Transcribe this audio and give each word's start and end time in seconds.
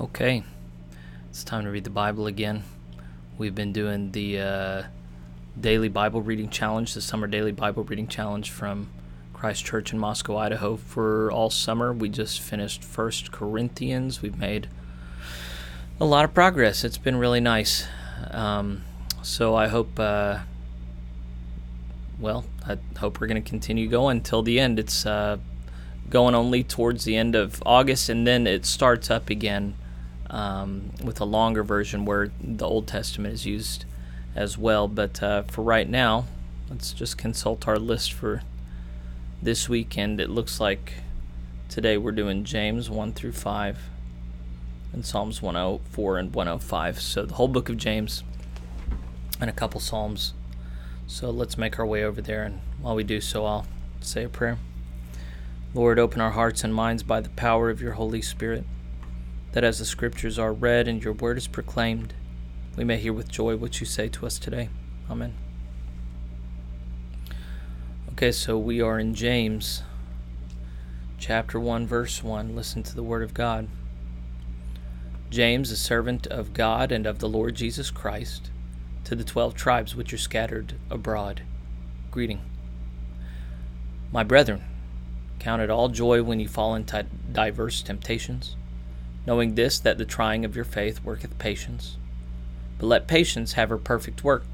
Okay, 0.00 0.42
it's 1.28 1.44
time 1.44 1.64
to 1.64 1.70
read 1.70 1.84
the 1.84 1.90
Bible 1.90 2.26
again. 2.26 2.64
We've 3.36 3.54
been 3.54 3.74
doing 3.74 4.10
the 4.12 4.40
uh, 4.40 4.82
daily 5.60 5.90
Bible 5.90 6.22
reading 6.22 6.48
challenge, 6.48 6.94
the 6.94 7.02
summer 7.02 7.26
daily 7.26 7.52
Bible 7.52 7.84
reading 7.84 8.08
challenge 8.08 8.50
from 8.50 8.88
Christ 9.34 9.66
Church 9.66 9.92
in 9.92 9.98
Moscow, 9.98 10.38
Idaho. 10.38 10.76
For 10.76 11.30
all 11.30 11.50
summer, 11.50 11.92
we 11.92 12.08
just 12.08 12.40
finished 12.40 12.82
First 12.82 13.32
Corinthians. 13.32 14.22
We've 14.22 14.38
made 14.38 14.66
a 16.00 16.06
lot 16.06 16.24
of 16.24 16.32
progress. 16.32 16.84
It's 16.84 16.96
been 16.96 17.16
really 17.16 17.40
nice. 17.40 17.86
Um, 18.30 18.84
so 19.20 19.54
I 19.54 19.68
hope, 19.68 20.00
uh, 20.00 20.38
well, 22.18 22.46
I 22.66 22.78
hope 22.98 23.20
we're 23.20 23.26
going 23.26 23.42
to 23.42 23.48
continue 23.48 23.90
going 23.90 24.16
until 24.16 24.42
the 24.42 24.58
end. 24.58 24.78
It's 24.78 25.04
uh, 25.04 25.36
going 26.08 26.34
only 26.34 26.64
towards 26.64 27.04
the 27.04 27.14
end 27.14 27.34
of 27.34 27.62
August, 27.66 28.08
and 28.08 28.26
then 28.26 28.46
it 28.46 28.64
starts 28.64 29.10
up 29.10 29.28
again 29.28 29.74
um, 30.32 30.90
with 31.04 31.20
a 31.20 31.24
longer 31.24 31.62
version 31.62 32.04
where 32.04 32.32
the 32.40 32.66
Old 32.66 32.88
Testament 32.88 33.34
is 33.34 33.46
used 33.46 33.84
as 34.34 34.58
well. 34.58 34.88
But 34.88 35.22
uh, 35.22 35.42
for 35.42 35.62
right 35.62 35.88
now, 35.88 36.24
let's 36.68 36.92
just 36.92 37.18
consult 37.18 37.68
our 37.68 37.78
list 37.78 38.12
for 38.12 38.42
this 39.40 39.68
weekend. 39.68 40.20
It 40.20 40.30
looks 40.30 40.58
like 40.58 40.94
today 41.68 41.96
we're 41.98 42.12
doing 42.12 42.44
James 42.44 42.88
1 42.88 43.12
through 43.12 43.32
5 43.32 43.78
and 44.92 45.04
Psalms 45.04 45.42
104 45.42 46.18
and 46.18 46.34
105. 46.34 47.00
So 47.00 47.24
the 47.26 47.34
whole 47.34 47.48
book 47.48 47.68
of 47.68 47.76
James 47.76 48.24
and 49.40 49.50
a 49.50 49.52
couple 49.52 49.80
Psalms. 49.80 50.32
So 51.06 51.30
let's 51.30 51.58
make 51.58 51.78
our 51.78 51.86
way 51.86 52.04
over 52.04 52.22
there. 52.22 52.44
And 52.44 52.60
while 52.80 52.94
we 52.94 53.04
do 53.04 53.20
so, 53.20 53.44
I'll 53.44 53.66
say 54.00 54.24
a 54.24 54.28
prayer. 54.28 54.58
Lord, 55.74 55.98
open 55.98 56.20
our 56.20 56.32
hearts 56.32 56.64
and 56.64 56.74
minds 56.74 57.02
by 57.02 57.20
the 57.20 57.30
power 57.30 57.68
of 57.70 57.80
your 57.80 57.92
Holy 57.92 58.22
Spirit 58.22 58.64
that 59.52 59.64
as 59.64 59.78
the 59.78 59.84
scriptures 59.84 60.38
are 60.38 60.52
read 60.52 60.88
and 60.88 61.04
your 61.04 61.12
word 61.12 61.36
is 61.36 61.46
proclaimed, 61.46 62.14
we 62.76 62.84
may 62.84 62.96
hear 62.96 63.12
with 63.12 63.30
joy 63.30 63.54
what 63.56 63.80
you 63.80 63.86
say 63.86 64.08
to 64.08 64.26
us 64.26 64.38
today. 64.38 64.70
Amen. 65.10 65.34
Okay, 68.12 68.32
so 68.32 68.58
we 68.58 68.80
are 68.80 68.98
in 68.98 69.14
James 69.14 69.82
chapter 71.18 71.60
1, 71.60 71.86
verse 71.86 72.22
1. 72.22 72.56
Listen 72.56 72.82
to 72.82 72.94
the 72.94 73.02
word 73.02 73.22
of 73.22 73.34
God. 73.34 73.68
James, 75.28 75.70
a 75.70 75.76
servant 75.76 76.26
of 76.26 76.54
God 76.54 76.90
and 76.90 77.06
of 77.06 77.18
the 77.18 77.28
Lord 77.28 77.54
Jesus 77.54 77.90
Christ, 77.90 78.50
to 79.04 79.14
the 79.14 79.24
twelve 79.24 79.54
tribes 79.54 79.94
which 79.94 80.12
are 80.12 80.18
scattered 80.18 80.74
abroad. 80.90 81.42
Greeting. 82.10 82.40
My 84.12 84.22
brethren, 84.24 84.62
count 85.38 85.62
it 85.62 85.70
all 85.70 85.88
joy 85.88 86.22
when 86.22 86.38
you 86.38 86.48
fall 86.48 86.74
into 86.74 87.06
diverse 87.32 87.82
temptations 87.82 88.56
knowing 89.26 89.54
this, 89.54 89.78
that 89.78 89.98
the 89.98 90.04
trying 90.04 90.44
of 90.44 90.56
your 90.56 90.64
faith 90.64 91.02
worketh 91.04 91.38
patience. 91.38 91.96
But 92.78 92.86
let 92.86 93.06
patience 93.06 93.52
have 93.52 93.68
her 93.68 93.78
perfect 93.78 94.24
work, 94.24 94.44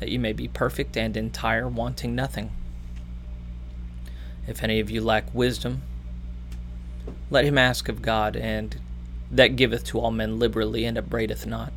that 0.00 0.08
you 0.08 0.18
may 0.18 0.32
be 0.32 0.48
perfect 0.48 0.96
and 0.96 1.16
entire, 1.16 1.68
wanting 1.68 2.14
nothing. 2.14 2.50
If 4.46 4.62
any 4.62 4.80
of 4.80 4.90
you 4.90 5.00
lack 5.00 5.32
wisdom, 5.32 5.82
let 7.30 7.44
him 7.44 7.56
ask 7.58 7.88
of 7.88 8.02
God, 8.02 8.36
and 8.36 8.76
that 9.30 9.56
giveth 9.56 9.84
to 9.84 10.00
all 10.00 10.10
men 10.10 10.38
liberally, 10.38 10.84
and 10.84 10.98
upbraideth 10.98 11.46
not, 11.46 11.72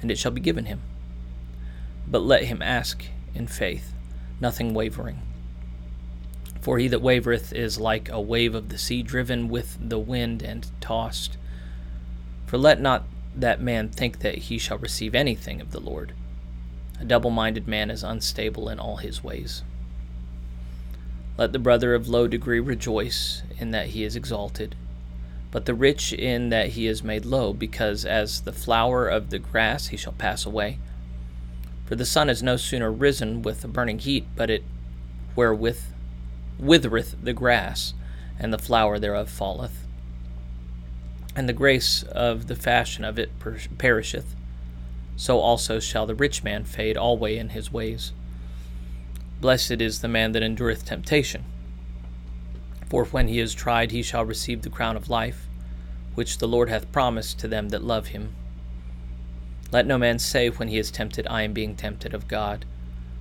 and 0.00 0.10
it 0.10 0.18
shall 0.18 0.32
be 0.32 0.40
given 0.40 0.64
him. 0.64 0.80
But 2.08 2.22
let 2.22 2.44
him 2.44 2.60
ask 2.60 3.04
in 3.34 3.46
faith, 3.46 3.92
nothing 4.40 4.74
wavering. 4.74 5.22
For 6.60 6.78
he 6.78 6.88
that 6.88 7.02
wavereth 7.02 7.52
is 7.52 7.80
like 7.80 8.08
a 8.10 8.20
wave 8.20 8.54
of 8.54 8.68
the 8.68 8.78
sea 8.78 9.02
driven 9.02 9.48
with 9.48 9.78
the 9.80 9.98
wind 9.98 10.42
and 10.42 10.70
tossed. 10.80 11.36
For 12.46 12.58
let 12.58 12.80
not 12.80 13.04
that 13.34 13.62
man 13.62 13.88
think 13.88 14.18
that 14.20 14.36
he 14.36 14.58
shall 14.58 14.78
receive 14.78 15.14
anything 15.14 15.60
of 15.60 15.70
the 15.70 15.80
Lord. 15.80 16.12
A 17.00 17.04
double 17.04 17.30
minded 17.30 17.66
man 17.66 17.90
is 17.90 18.02
unstable 18.02 18.68
in 18.68 18.78
all 18.78 18.96
his 18.96 19.24
ways. 19.24 19.62
Let 21.38 21.52
the 21.52 21.58
brother 21.58 21.94
of 21.94 22.08
low 22.08 22.26
degree 22.26 22.60
rejoice 22.60 23.42
in 23.58 23.70
that 23.70 23.88
he 23.88 24.04
is 24.04 24.14
exalted, 24.14 24.74
but 25.50 25.64
the 25.64 25.72
rich 25.72 26.12
in 26.12 26.50
that 26.50 26.70
he 26.70 26.86
is 26.86 27.02
made 27.02 27.24
low, 27.24 27.54
because 27.54 28.04
as 28.04 28.42
the 28.42 28.52
flower 28.52 29.08
of 29.08 29.30
the 29.30 29.38
grass 29.38 29.86
he 29.86 29.96
shall 29.96 30.12
pass 30.12 30.44
away. 30.44 30.78
For 31.86 31.94
the 31.96 32.04
sun 32.04 32.28
is 32.28 32.42
no 32.42 32.58
sooner 32.58 32.92
risen 32.92 33.40
with 33.40 33.64
a 33.64 33.68
burning 33.68 34.00
heat, 34.00 34.26
but 34.36 34.50
it 34.50 34.62
wherewith 35.34 35.80
withereth 36.60 37.16
the 37.22 37.32
grass, 37.32 37.94
and 38.38 38.52
the 38.52 38.58
flower 38.58 38.98
thereof 38.98 39.28
falleth, 39.28 39.86
and 41.34 41.48
the 41.48 41.52
grace 41.52 42.02
of 42.02 42.46
the 42.46 42.56
fashion 42.56 43.04
of 43.04 43.18
it 43.18 43.38
per- 43.38 43.58
perisheth. 43.78 44.34
So 45.16 45.38
also 45.38 45.80
shall 45.80 46.06
the 46.06 46.14
rich 46.14 46.42
man 46.42 46.64
fade 46.64 46.96
alway 46.96 47.36
in 47.36 47.50
his 47.50 47.72
ways. 47.72 48.12
Blessed 49.40 49.80
is 49.80 50.00
the 50.00 50.08
man 50.08 50.32
that 50.32 50.42
endureth 50.42 50.84
temptation, 50.84 51.44
for 52.88 53.04
when 53.06 53.28
he 53.28 53.38
is 53.38 53.54
tried, 53.54 53.92
he 53.92 54.02
shall 54.02 54.24
receive 54.24 54.62
the 54.62 54.70
crown 54.70 54.96
of 54.96 55.08
life, 55.08 55.46
which 56.14 56.38
the 56.38 56.48
Lord 56.48 56.68
hath 56.68 56.90
promised 56.90 57.38
to 57.38 57.48
them 57.48 57.68
that 57.68 57.84
love 57.84 58.08
him. 58.08 58.34
Let 59.70 59.86
no 59.86 59.96
man 59.96 60.18
say 60.18 60.50
when 60.50 60.68
he 60.68 60.78
is 60.78 60.90
tempted, 60.90 61.26
I 61.28 61.42
am 61.42 61.52
being 61.52 61.76
tempted 61.76 62.12
of 62.12 62.26
God. 62.26 62.64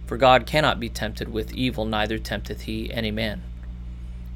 For 0.09 0.17
God 0.17 0.47
cannot 0.47 0.79
be 0.79 0.89
tempted 0.89 1.29
with 1.31 1.53
evil, 1.53 1.85
neither 1.85 2.17
tempteth 2.17 2.61
he 2.61 2.91
any 2.91 3.11
man. 3.11 3.43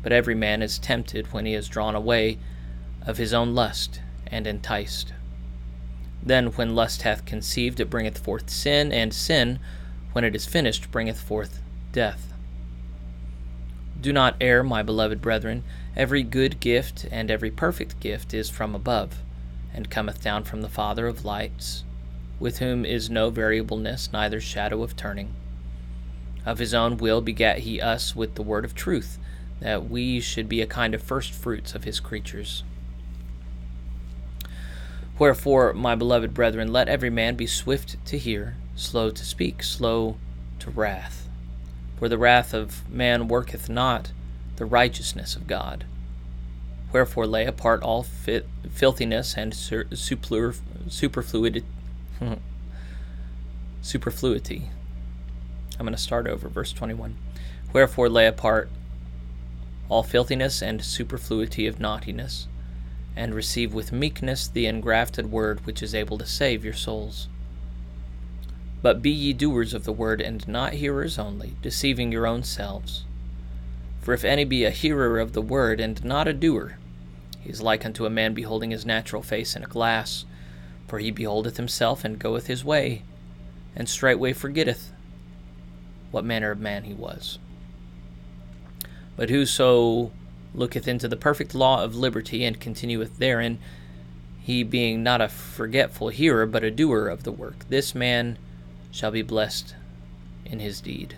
But 0.04 0.12
every 0.12 0.36
man 0.36 0.62
is 0.62 0.78
tempted 0.78 1.34
when 1.34 1.48
he 1.48 1.56
is 1.56 1.68
drawn 1.68 1.96
away 1.96 2.38
of 3.02 3.18
his 3.18 3.34
own 3.34 3.56
lust, 3.56 4.00
and 4.28 4.46
enticed. 4.46 5.14
Then, 6.22 6.50
when 6.50 6.76
lust 6.76 7.02
hath 7.02 7.26
conceived, 7.26 7.80
it 7.80 7.90
bringeth 7.90 8.20
forth 8.20 8.52
sin, 8.52 8.92
and 8.92 9.16
sin, 9.16 9.58
when 10.12 10.24
it 10.24 10.36
is 10.36 10.46
finished, 10.46 10.92
bringeth 10.92 11.20
forth 11.20 11.60
death. 11.92 12.36
Do 14.00 14.14
not 14.14 14.36
err, 14.40 14.62
my 14.62 14.84
beloved 14.84 15.24
brethren. 15.24 15.64
Every 15.96 16.22
good 16.22 16.60
gift 16.60 17.08
and 17.10 17.32
every 17.32 17.50
perfect 17.50 18.00
gift 18.00 18.32
is 18.36 18.48
from 18.48 18.76
above, 18.76 19.24
and 19.74 19.90
cometh 19.90 20.22
down 20.22 20.44
from 20.44 20.62
the 20.62 20.70
Father 20.70 21.08
of 21.08 21.26
lights, 21.26 21.84
with 22.40 22.60
whom 22.60 22.86
is 22.86 23.10
no 23.10 23.32
variableness, 23.32 24.14
neither 24.14 24.40
shadow 24.40 24.84
of 24.84 24.96
turning. 24.96 25.34
Of 26.46 26.60
his 26.60 26.74
own 26.74 26.98
will 26.98 27.22
begat 27.22 27.60
he 27.60 27.80
us 27.80 28.16
with 28.16 28.36
the 28.36 28.42
word 28.42 28.66
of 28.66 28.76
truth, 28.76 29.18
that 29.62 29.90
we 29.90 30.20
should 30.20 30.50
be 30.50 30.62
a 30.62 30.68
kind 30.68 30.94
of 30.94 31.02
first 31.02 31.32
fruits 31.32 31.74
of 31.74 31.86
his 31.86 32.00
creatures. 32.00 32.64
Wherefore, 35.18 35.74
my 35.74 35.96
beloved 35.96 36.34
brethren, 36.34 36.74
let 36.74 36.90
every 36.90 37.10
man 37.10 37.36
be 37.36 37.48
swift 37.48 38.04
to 38.08 38.18
hear, 38.18 38.58
slow 38.76 39.10
to 39.12 39.24
speak, 39.24 39.64
slow 39.64 40.18
to 40.60 40.70
wrath. 40.70 41.30
For 41.98 42.10
the 42.10 42.18
wrath 42.18 42.54
of 42.54 42.90
man 42.90 43.28
worketh 43.28 43.70
not 43.70 44.12
the 44.58 44.66
righteousness 44.66 45.36
of 45.36 45.48
God. 45.48 45.86
Wherefore, 46.92 47.26
lay 47.26 47.46
apart 47.46 47.82
all 47.82 48.04
fit, 48.04 48.48
filthiness 48.70 49.36
and 49.38 49.56
superfluity. 50.90 51.64
superfluity 53.82 54.70
I'm 55.80 55.86
going 55.86 55.96
to 55.96 56.02
start 56.02 56.28
over, 56.28 56.48
verse 56.48 56.72
21. 56.72 57.16
Wherefore 57.72 58.10
lay 58.10 58.28
apart 58.28 58.70
all 59.90 60.04
filthiness 60.04 60.62
and 60.62 60.84
superfluity 60.84 61.68
of 61.68 61.80
naughtiness, 61.80 62.48
and 63.16 63.34
receive 63.34 63.74
with 63.74 63.92
meekness 63.92 64.48
the 64.48 64.66
engrafted 64.66 65.32
word 65.32 65.66
which 65.66 65.84
is 65.84 65.94
able 65.94 66.18
to 66.18 66.26
save 66.26 66.64
your 66.64 66.74
souls. 66.74 67.28
But 68.82 69.02
be 69.02 69.12
ye 69.12 69.34
doers 69.34 69.74
of 69.74 69.84
the 69.84 69.94
word, 69.94 70.20
and 70.20 70.48
not 70.48 70.74
hearers 70.74 71.18
only, 71.18 71.56
deceiving 71.62 72.12
your 72.12 72.28
own 72.28 72.44
selves. 72.44 73.06
For 74.02 74.14
if 74.14 74.26
any 74.26 74.44
be 74.44 74.66
a 74.66 74.72
hearer 74.72 75.20
of 75.20 75.34
the 75.34 75.42
word, 75.42 75.80
and 75.80 76.04
not 76.04 76.28
a 76.28 76.34
doer, 76.34 76.78
he 77.40 77.50
is 77.50 77.62
like 77.62 77.86
unto 77.86 78.06
a 78.06 78.10
man 78.10 78.34
beholding 78.34 78.72
his 78.72 78.86
natural 78.86 79.22
face 79.22 79.56
in 79.56 79.64
a 79.64 79.68
glass. 79.68 80.26
For 80.88 81.00
he 81.00 81.12
beholdeth 81.12 81.58
himself, 81.58 82.04
and 82.04 82.20
goeth 82.20 82.48
his 82.48 82.66
way, 82.66 83.04
and 83.76 83.88
straightway 83.88 84.34
forgetteth 84.34 84.92
what 86.14 86.24
manner 86.24 86.52
of 86.52 86.60
man 86.60 86.84
he 86.84 86.94
was. 86.94 87.40
But 89.16 89.30
whoso 89.30 90.12
looketh 90.54 90.88
into 90.88 91.08
the 91.08 91.18
perfect 91.18 91.56
law 91.56 91.84
of 91.84 91.96
liberty 91.96 92.46
and 92.46 92.60
continueth 92.60 93.18
therein, 93.18 93.58
he 94.40 94.64
being 94.64 95.02
not 95.02 95.22
a 95.22 95.28
forgetful 95.28 96.10
hearer, 96.10 96.46
but 96.46 96.64
a 96.64 96.70
doer 96.70 97.08
of 97.08 97.24
the 97.24 97.32
work, 97.32 97.68
this 97.70 97.96
man 97.96 98.38
shall 98.92 99.10
be 99.10 99.22
blessed 99.22 99.76
in 100.46 100.60
his 100.60 100.82
deed. 100.82 101.18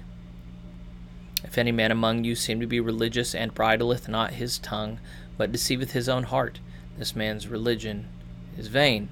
If 1.43 1.57
any 1.57 1.71
man 1.71 1.91
among 1.91 2.23
you 2.23 2.35
seem 2.35 2.59
to 2.61 2.67
be 2.67 2.79
religious 2.79 3.35
and 3.35 3.53
bridleth 3.53 4.07
not 4.07 4.33
his 4.33 4.57
tongue, 4.57 4.99
but 5.37 5.51
deceiveth 5.51 5.91
his 5.91 6.07
own 6.07 6.23
heart, 6.23 6.59
this 6.97 7.15
man's 7.15 7.47
religion 7.47 8.07
is 8.57 8.67
vain. 8.67 9.09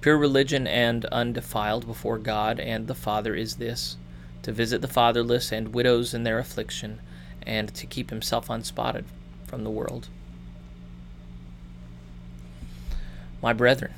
Pure 0.00 0.16
religion 0.16 0.66
and 0.66 1.04
undefiled 1.06 1.86
before 1.86 2.18
God 2.18 2.58
and 2.58 2.86
the 2.86 2.94
Father 2.94 3.34
is 3.34 3.56
this 3.56 3.96
to 4.42 4.52
visit 4.52 4.80
the 4.80 4.88
fatherless 4.88 5.52
and 5.52 5.74
widows 5.74 6.14
in 6.14 6.24
their 6.24 6.38
affliction, 6.38 7.00
and 7.42 7.72
to 7.74 7.86
keep 7.86 8.10
himself 8.10 8.50
unspotted 8.50 9.04
from 9.46 9.64
the 9.64 9.70
world. 9.70 10.08
My 13.42 13.52
brethren, 13.52 13.92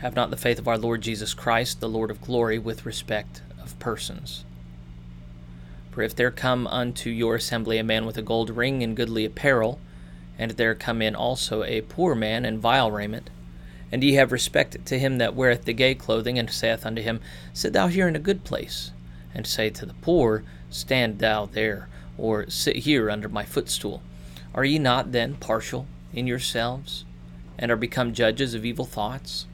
have 0.00 0.16
not 0.16 0.30
the 0.30 0.36
faith 0.36 0.58
of 0.58 0.66
our 0.66 0.78
Lord 0.78 1.02
Jesus 1.02 1.34
Christ, 1.34 1.80
the 1.80 1.88
Lord 1.88 2.10
of 2.10 2.22
glory, 2.22 2.58
with 2.58 2.86
respect 2.86 3.42
of 3.62 3.78
persons. 3.78 4.44
For 5.90 6.02
if 6.02 6.14
there 6.14 6.30
come 6.30 6.66
unto 6.66 7.10
your 7.10 7.34
assembly 7.34 7.76
a 7.76 7.84
man 7.84 8.06
with 8.06 8.16
a 8.16 8.22
gold 8.22 8.48
ring 8.50 8.82
and 8.82 8.96
goodly 8.96 9.26
apparel, 9.26 9.78
and 10.38 10.52
there 10.52 10.74
come 10.74 11.02
in 11.02 11.14
also 11.14 11.64
a 11.64 11.82
poor 11.82 12.14
man 12.14 12.46
in 12.46 12.58
vile 12.58 12.90
raiment, 12.90 13.28
and 13.92 14.02
ye 14.02 14.14
have 14.14 14.32
respect 14.32 14.86
to 14.86 14.98
him 14.98 15.18
that 15.18 15.34
weareth 15.34 15.64
the 15.66 15.74
gay 15.74 15.94
clothing, 15.94 16.38
and 16.38 16.48
saith 16.48 16.86
unto 16.86 17.02
him, 17.02 17.20
Sit 17.52 17.74
thou 17.74 17.88
here 17.88 18.08
in 18.08 18.16
a 18.16 18.20
good 18.20 18.44
place, 18.44 18.92
and 19.34 19.46
say 19.46 19.70
to 19.70 19.86
the 19.86 19.94
poor, 19.94 20.44
Stand 20.70 21.18
thou 21.18 21.46
there, 21.46 21.88
or 22.16 22.48
sit 22.48 22.76
here 22.76 23.10
under 23.10 23.28
my 23.28 23.44
footstool, 23.44 24.02
are 24.54 24.64
ye 24.64 24.78
not 24.78 25.12
then 25.12 25.34
partial 25.34 25.86
in 26.12 26.26
yourselves, 26.26 27.04
and 27.58 27.70
are 27.70 27.76
become 27.76 28.12
judges 28.12 28.54
of 28.54 28.64
evil 28.64 28.84
thoughts? 28.84 29.46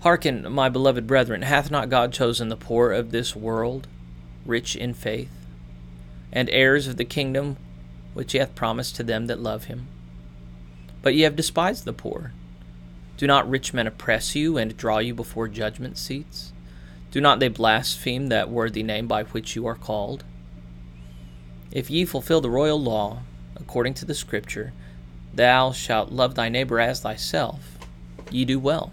Hearken, 0.00 0.50
my 0.50 0.68
beloved 0.68 1.06
brethren, 1.06 1.42
hath 1.42 1.70
not 1.70 1.90
God 1.90 2.12
chosen 2.12 2.48
the 2.48 2.56
poor 2.56 2.90
of 2.90 3.10
this 3.10 3.36
world, 3.36 3.86
rich 4.46 4.74
in 4.74 4.94
faith, 4.94 5.30
and 6.32 6.48
heirs 6.50 6.86
of 6.86 6.96
the 6.96 7.04
kingdom 7.04 7.56
which 8.14 8.32
he 8.32 8.38
hath 8.38 8.54
promised 8.54 8.96
to 8.96 9.02
them 9.02 9.26
that 9.26 9.40
love 9.40 9.64
him? 9.64 9.88
But 11.02 11.14
ye 11.14 11.22
have 11.22 11.36
despised 11.36 11.84
the 11.84 11.92
poor. 11.92 12.32
Do 13.16 13.26
not 13.26 13.48
rich 13.48 13.74
men 13.74 13.86
oppress 13.86 14.34
you 14.34 14.56
and 14.56 14.76
draw 14.76 14.98
you 14.98 15.14
before 15.14 15.48
judgment 15.48 15.98
seats? 15.98 16.52
Do 17.10 17.20
not 17.20 17.40
they 17.40 17.48
blaspheme 17.48 18.28
that 18.28 18.50
worthy 18.50 18.82
name 18.82 19.08
by 19.08 19.24
which 19.24 19.56
you 19.56 19.66
are 19.66 19.74
called? 19.74 20.24
If 21.72 21.90
ye 21.90 22.04
fulfill 22.04 22.40
the 22.40 22.50
royal 22.50 22.80
law, 22.80 23.22
according 23.56 23.94
to 23.94 24.04
the 24.04 24.14
Scripture, 24.14 24.72
Thou 25.34 25.72
shalt 25.72 26.12
love 26.12 26.34
thy 26.34 26.48
neighbor 26.48 26.80
as 26.80 27.00
thyself, 27.00 27.78
ye 28.30 28.44
do 28.44 28.58
well. 28.58 28.92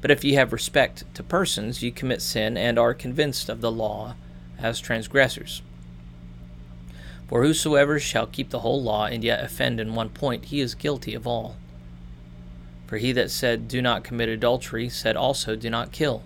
But 0.00 0.10
if 0.10 0.24
ye 0.24 0.34
have 0.34 0.52
respect 0.52 1.04
to 1.14 1.22
persons, 1.22 1.82
ye 1.82 1.90
commit 1.90 2.22
sin 2.22 2.56
and 2.56 2.78
are 2.78 2.94
convinced 2.94 3.48
of 3.48 3.60
the 3.60 3.72
law 3.72 4.14
as 4.58 4.80
transgressors. 4.80 5.62
For 7.28 7.42
whosoever 7.42 7.98
shall 7.98 8.26
keep 8.26 8.50
the 8.50 8.60
whole 8.60 8.82
law 8.82 9.06
and 9.06 9.24
yet 9.24 9.42
offend 9.42 9.80
in 9.80 9.94
one 9.94 10.10
point, 10.10 10.46
he 10.46 10.60
is 10.60 10.74
guilty 10.74 11.14
of 11.14 11.26
all. 11.26 11.56
For 12.86 12.98
he 12.98 13.10
that 13.12 13.32
said, 13.32 13.66
Do 13.66 13.82
not 13.82 14.04
commit 14.04 14.28
adultery, 14.28 14.88
said 14.88 15.16
also, 15.16 15.56
Do 15.56 15.68
not 15.68 15.90
kill. 15.90 16.22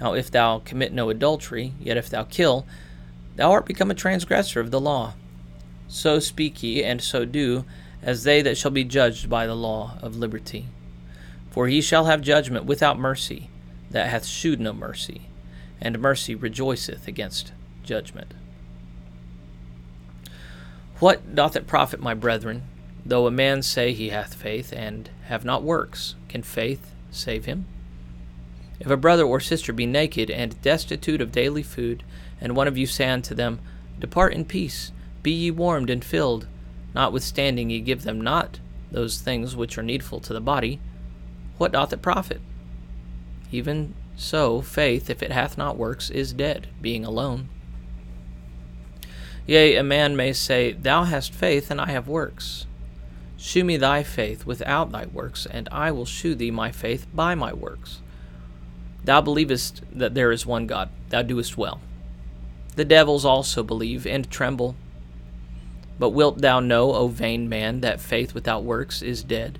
Now 0.00 0.14
if 0.14 0.30
thou 0.30 0.60
commit 0.60 0.92
no 0.92 1.10
adultery, 1.10 1.74
yet 1.78 1.96
if 1.96 2.08
thou 2.08 2.24
kill, 2.24 2.66
thou 3.36 3.52
art 3.52 3.66
become 3.66 3.90
a 3.90 3.94
transgressor 3.94 4.60
of 4.60 4.70
the 4.70 4.80
law. 4.80 5.14
So 5.88 6.18
speak 6.18 6.62
ye, 6.62 6.82
and 6.82 7.02
so 7.02 7.24
do, 7.24 7.64
as 8.02 8.24
they 8.24 8.42
that 8.42 8.56
shall 8.56 8.70
be 8.70 8.84
judged 8.84 9.28
by 9.28 9.46
the 9.46 9.56
law 9.56 9.98
of 10.00 10.16
liberty. 10.16 10.66
For 11.50 11.66
he 11.66 11.80
shall 11.80 12.06
have 12.06 12.22
judgment 12.22 12.64
without 12.64 12.98
mercy, 12.98 13.50
that 13.90 14.08
hath 14.08 14.24
shewed 14.24 14.60
no 14.60 14.72
mercy, 14.72 15.22
and 15.80 15.98
mercy 15.98 16.34
rejoiceth 16.34 17.08
against 17.08 17.52
judgment. 17.82 18.32
What 21.00 21.34
doth 21.34 21.56
it 21.56 21.66
profit, 21.66 22.00
my 22.00 22.14
brethren, 22.14 22.62
though 23.04 23.26
a 23.26 23.30
man 23.30 23.62
say 23.62 23.92
he 23.92 24.10
hath 24.10 24.34
faith, 24.34 24.72
and 24.72 25.10
have 25.24 25.44
not 25.44 25.62
works? 25.62 26.14
Can 26.28 26.42
faith 26.42 26.92
save 27.10 27.46
him? 27.46 27.66
If 28.80 28.88
a 28.90 28.96
brother 28.96 29.24
or 29.24 29.40
sister 29.40 29.72
be 29.72 29.86
naked 29.86 30.30
and 30.30 30.60
destitute 30.62 31.20
of 31.20 31.32
daily 31.32 31.62
food, 31.62 32.02
and 32.40 32.56
one 32.56 32.66
of 32.66 32.78
you 32.78 32.86
say 32.86 33.08
unto 33.08 33.34
them, 33.34 33.60
Depart 33.98 34.32
in 34.32 34.46
peace, 34.46 34.90
be 35.22 35.30
ye 35.30 35.50
warmed 35.50 35.90
and 35.90 36.02
filled, 36.02 36.46
notwithstanding 36.94 37.68
ye 37.68 37.80
give 37.80 38.02
them 38.02 38.20
not 38.20 38.58
those 38.90 39.20
things 39.20 39.54
which 39.54 39.76
are 39.76 39.82
needful 39.82 40.20
to 40.20 40.32
the 40.32 40.40
body, 40.40 40.80
what 41.58 41.72
doth 41.72 41.92
it 41.92 42.00
profit? 42.00 42.40
Even 43.52 43.94
so, 44.16 44.62
faith, 44.62 45.10
if 45.10 45.22
it 45.22 45.30
hath 45.30 45.58
not 45.58 45.76
works, 45.76 46.08
is 46.08 46.32
dead, 46.32 46.68
being 46.80 47.04
alone. 47.04 47.48
Yea, 49.46 49.76
a 49.76 49.82
man 49.82 50.16
may 50.16 50.32
say, 50.32 50.72
Thou 50.72 51.04
hast 51.04 51.34
faith, 51.34 51.70
and 51.70 51.80
I 51.80 51.90
have 51.90 52.08
works. 52.08 52.66
Shew 53.36 53.64
me 53.64 53.76
thy 53.76 54.02
faith 54.02 54.46
without 54.46 54.92
thy 54.92 55.06
works, 55.06 55.46
and 55.46 55.68
I 55.70 55.90
will 55.90 56.04
shew 56.04 56.34
thee 56.34 56.50
my 56.50 56.70
faith 56.70 57.06
by 57.14 57.34
my 57.34 57.52
works. 57.52 58.00
Thou 59.04 59.20
believest 59.20 59.82
that 59.92 60.14
there 60.14 60.32
is 60.32 60.46
one 60.46 60.66
God, 60.66 60.90
thou 61.08 61.22
doest 61.22 61.56
well. 61.56 61.80
The 62.76 62.84
devils 62.84 63.24
also 63.24 63.62
believe 63.62 64.06
and 64.06 64.30
tremble. 64.30 64.74
But 65.98 66.10
wilt 66.10 66.38
thou 66.38 66.60
know, 66.60 66.94
O 66.94 67.08
vain 67.08 67.48
man, 67.48 67.80
that 67.80 68.00
faith 68.00 68.34
without 68.34 68.64
works 68.64 69.02
is 69.02 69.22
dead? 69.22 69.58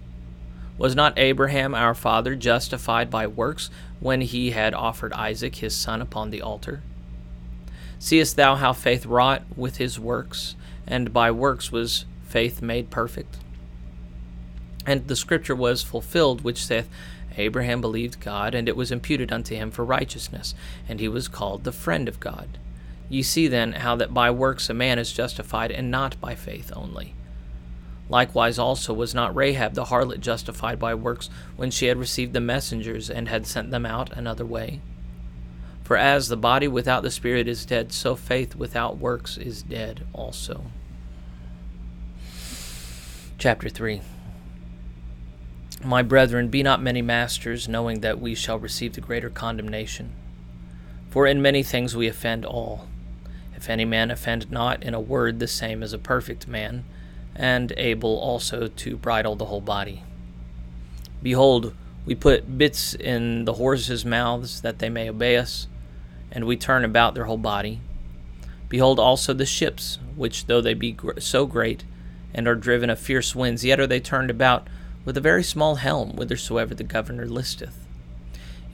Was 0.79 0.95
not 0.95 1.19
Abraham 1.19 1.75
our 1.75 1.95
father 1.95 2.35
justified 2.35 3.11
by 3.11 3.27
works 3.27 3.69
when 3.99 4.23
he 4.23 4.53
had 4.53 4.73
offered 4.73 5.13
Isaac 5.13 5.57
his 5.57 5.77
son 5.77 6.01
upon 6.01 6.31
the 6.31 6.41
altar? 6.41 6.83
Seest 7.99 8.37
thou 8.37 8.55
how 8.55 8.73
faith 8.73 9.05
wrought 9.05 9.43
with 9.55 9.77
his 9.77 10.01
works, 10.01 10.57
and 10.87 11.13
by 11.13 11.31
works 11.31 11.71
was 11.71 12.07
faith 12.25 12.63
made 12.63 12.89
perfect? 12.89 13.37
And 14.91 15.07
the 15.07 15.15
scripture 15.15 15.55
was 15.55 15.85
fulfilled, 15.85 16.41
which 16.41 16.67
saith, 16.67 16.89
Abraham 17.37 17.81
believed 17.81 18.19
God, 18.19 18.57
and 18.57 18.69
it 18.69 18.75
was 18.75 18.91
imputed 18.91 19.31
unto 19.31 19.55
him 19.55 19.71
for 19.71 19.85
righteousness, 19.85 20.53
and 20.89 20.99
he 20.99 21.07
was 21.07 21.29
called 21.29 21.63
the 21.63 21.71
friend 21.71 22.09
of 22.09 22.19
God. 22.19 22.59
Ye 23.09 23.23
see 23.23 23.47
then 23.47 23.75
how 23.75 23.95
that 23.95 24.13
by 24.13 24.33
works 24.33 24.69
a 24.69 24.75
man 24.75 24.99
is 24.99 25.13
justified, 25.13 25.71
and 25.71 25.93
not 25.93 26.21
by 26.21 26.35
faith 26.35 26.73
only. 26.75 27.15
Likewise 28.09 28.59
also 28.59 28.93
was 28.93 29.15
not 29.15 29.37
Rahab 29.37 29.75
the 29.75 29.85
harlot 29.85 30.19
justified 30.19 30.81
by 30.81 30.93
works 30.93 31.31
when 31.55 31.71
she 31.71 31.87
had 31.87 31.97
received 31.97 32.33
the 32.33 32.41
messengers 32.41 33.09
and 33.09 33.29
had 33.29 33.47
sent 33.47 33.71
them 33.71 33.87
out 33.87 34.13
another 34.17 34.45
way? 34.45 34.81
For 35.85 35.97
as 35.97 36.27
the 36.27 36.37
body 36.37 36.67
without 36.67 37.05
the 37.05 37.13
spirit 37.13 37.47
is 37.47 37.65
dead, 37.65 37.93
so 37.93 38.17
faith 38.17 38.57
without 38.57 38.99
works 38.99 39.39
is 39.39 39.63
dead 39.63 40.05
also. 40.13 40.65
Chapter 43.39 43.69
3 43.69 44.01
My 45.83 46.03
brethren, 46.03 46.49
be 46.49 46.63
not 46.63 46.83
many 46.83 47.01
masters, 47.01 47.67
knowing 47.67 48.01
that 48.01 48.21
we 48.21 48.35
shall 48.35 48.59
receive 48.59 48.93
the 48.93 49.01
greater 49.01 49.31
condemnation. 49.31 50.13
For 51.09 51.27
in 51.27 51.41
many 51.41 51.63
things 51.63 51.97
we 51.97 52.07
offend 52.07 52.45
all. 52.45 52.87
If 53.57 53.71
any 53.71 53.87
man 53.87 54.11
offend 54.11 54.51
not 54.51 54.83
in 54.83 54.93
a 54.93 55.01
word, 55.01 55.39
the 55.39 55.49
same 55.49 55.83
as 55.83 55.95
a 55.95 55.99
perfect 55.99 56.47
man, 56.47 56.85
and 57.35 57.73
able 57.79 58.19
also 58.19 58.69
to 58.69 58.97
bridle 58.97 59.37
the 59.37 59.47
whole 59.47 59.63
body. 59.63 60.03
Behold, 61.23 61.75
we 62.05 62.15
put 62.15 62.59
bits 62.59 62.95
in 62.95 63.47
the 63.47 63.55
horses' 63.55 64.05
mouths 64.05 64.61
that 64.61 64.81
they 64.81 64.91
may 64.91 65.09
obey 65.09 65.39
us, 65.39 65.67
and 66.31 66.45
we 66.45 66.57
turn 66.57 66.85
about 66.85 67.15
their 67.15 67.25
whole 67.25 67.39
body. 67.39 67.81
Behold 68.69 68.99
also 68.99 69.33
the 69.33 69.47
ships, 69.47 69.99
which 70.15 70.47
though 70.47 70.61
they 70.61 70.75
be 70.75 70.97
so 71.19 71.47
great, 71.47 71.85
and 72.35 72.47
are 72.47 72.55
driven 72.55 72.91
of 72.91 72.99
fierce 72.99 73.35
winds, 73.35 73.65
yet 73.65 73.81
are 73.81 73.87
they 73.87 74.01
turned 74.01 74.31
about 74.31 74.69
with 75.05 75.17
a 75.17 75.21
very 75.21 75.43
small 75.43 75.77
helm, 75.77 76.13
whithersoever 76.13 76.75
the 76.75 76.85
governor 76.85 77.27
listeth. 77.27 77.87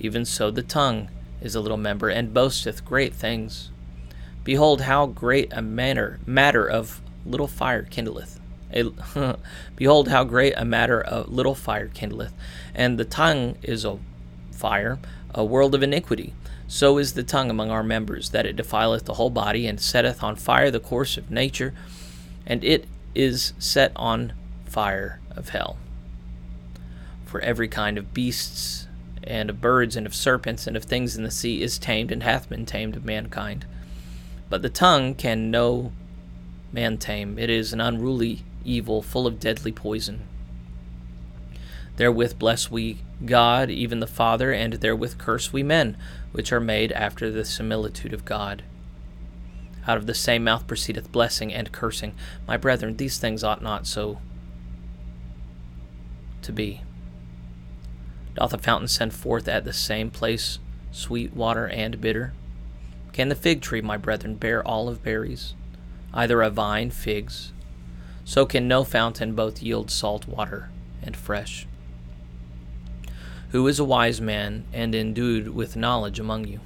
Even 0.01 0.25
so 0.25 0.51
the 0.51 0.63
tongue 0.63 1.09
is 1.41 1.55
a 1.55 1.61
little 1.61 1.77
member, 1.77 2.09
and 2.09 2.35
boasteth 2.35 2.85
great 2.85 3.15
things. 3.15 3.71
Behold, 4.45 4.83
how 4.83 5.07
great 5.07 5.53
a 5.53 5.63
manner, 5.63 6.21
matter 6.27 6.69
of 6.69 7.01
little 7.25 7.49
fire 7.49 7.83
kindleth. 7.83 8.39
A, 8.73 9.37
behold, 9.77 10.09
how 10.09 10.25
great 10.25 10.55
a 10.57 10.65
matter 10.65 11.01
of 11.01 11.29
little 11.29 11.55
fire 11.55 11.89
kindleth. 11.89 12.33
And 12.75 12.99
the 12.99 13.05
tongue 13.05 13.57
is 13.63 13.85
a 13.85 13.99
fire, 14.53 14.99
a 15.35 15.45
world 15.45 15.75
of 15.75 15.83
iniquity. 15.83 16.35
So 16.69 16.99
is 16.99 17.15
the 17.15 17.23
tongue 17.23 17.51
among 17.51 17.71
our 17.71 17.85
members, 17.85 18.31
that 18.31 18.47
it 18.47 18.57
defileth 18.57 19.05
the 19.05 19.15
whole 19.15 19.31
body, 19.31 19.67
and 19.67 19.81
setteth 19.81 20.23
on 20.23 20.37
fire 20.37 20.71
the 20.71 20.81
course 20.81 21.17
of 21.17 21.31
nature, 21.31 21.75
and 22.45 22.65
it 22.65 22.87
is 23.15 23.53
set 23.59 23.93
on 23.95 24.33
fire 24.65 25.21
of 25.37 25.51
hell. 25.51 25.79
For 27.27 27.41
every 27.41 27.69
kind 27.69 27.99
of 27.99 28.15
beasts, 28.15 28.87
and 29.23 29.51
of 29.51 29.61
birds, 29.61 29.97
and 29.97 30.07
of 30.07 30.15
serpents, 30.15 30.67
and 30.67 30.77
of 30.77 30.85
things 30.85 31.17
in 31.17 31.25
the 31.25 31.31
sea 31.31 31.61
is 31.61 31.79
tamed, 31.79 32.11
and 32.11 32.23
hath 32.23 32.49
been 32.49 32.65
tamed 32.65 32.97
of 32.97 33.05
mankind. 33.05 33.67
But 34.49 34.63
the 34.63 34.71
tongue 34.71 35.15
can 35.15 35.51
no 35.51 35.93
man 36.73 36.99
tame. 36.99 37.39
It 37.39 37.51
is 37.51 37.73
an 37.73 37.81
unruly 37.81 38.45
evil, 38.65 39.03
full 39.03 39.27
of 39.27 39.41
deadly 39.41 39.73
poison. 39.73 40.23
Therewith 41.97 42.39
bless 42.39 42.71
we 42.71 42.99
God, 43.25 43.71
even 43.71 44.01
the 44.01 44.07
Father, 44.07 44.53
and 44.53 44.75
therewith 44.75 45.19
curse 45.19 45.53
we 45.53 45.63
men, 45.63 45.97
which 46.33 46.53
are 46.53 46.61
made 46.61 46.93
after 46.93 47.31
the 47.31 47.45
similitude 47.45 48.13
of 48.13 48.25
God. 48.25 48.63
Out 49.87 49.97
of 49.97 50.07
the 50.07 50.15
same 50.15 50.45
mouth 50.45 50.67
proceedeth 50.67 51.11
blessing 51.11 51.53
and 51.53 51.73
cursing. 51.73 52.15
My 52.47 52.57
brethren, 52.57 52.97
these 52.97 53.19
things 53.19 53.43
ought 53.43 53.63
not 53.63 53.87
so 53.87 54.19
to 56.43 56.53
be. 56.53 56.83
Doth 58.37 58.53
a 58.53 58.59
fountain 58.59 58.89
send 58.89 59.15
forth 59.15 59.49
at 59.49 59.65
the 59.65 59.73
same 59.73 60.11
place 60.11 60.59
sweet 60.93 61.35
water 61.35 61.67
and 61.69 62.01
bitter? 62.01 62.35
Can 63.13 63.29
the 63.31 63.35
fig 63.35 63.63
tree, 63.63 63.81
my 63.81 63.97
brethren, 63.97 64.37
bear 64.37 64.67
olive 64.67 65.03
berries? 65.03 65.55
Either 66.13 66.43
a 66.43 66.51
vine 66.51 66.91
figs? 66.91 67.53
So 68.25 68.45
can 68.45 68.69
no 68.69 68.85
fountain 68.85 69.35
both 69.35 69.63
yield 69.63 69.91
salt 69.91 70.29
water 70.29 70.69
and 71.03 71.17
fresh. 71.17 71.67
Who 73.51 73.67
is 73.69 73.79
a 73.79 73.85
wise 73.85 74.21
man 74.21 74.65
and 74.73 74.95
endued 74.95 75.49
with 75.49 75.77
knowledge 75.77 76.19
among 76.19 76.47
you? 76.47 76.61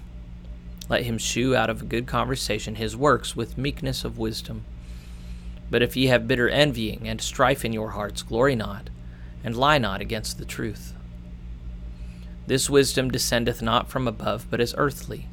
Let 0.88 1.04
him 1.04 1.18
shew 1.18 1.54
out 1.54 1.70
of 1.70 1.82
a 1.82 1.86
good 1.86 2.06
conversation 2.06 2.74
his 2.74 2.96
works 2.96 3.36
with 3.36 3.58
meekness 3.58 4.04
of 4.04 4.18
wisdom. 4.18 4.64
But 5.70 5.82
if 5.82 5.96
ye 5.96 6.08
have 6.08 6.26
bitter 6.26 6.48
envying 6.48 7.06
and 7.06 7.20
strife 7.20 7.64
in 7.64 7.72
your 7.72 7.90
hearts, 7.90 8.22
glory 8.22 8.56
not, 8.56 8.90
and 9.44 9.56
lie 9.56 9.78
not 9.78 10.00
against 10.00 10.38
the 10.38 10.44
truth. 10.44 10.94
This 12.50 12.68
wisdom 12.68 13.12
descendeth 13.12 13.62
not 13.62 13.88
from 13.88 14.08
above, 14.08 14.48
but 14.50 14.60
is 14.60 14.74
earthly, 14.76 15.28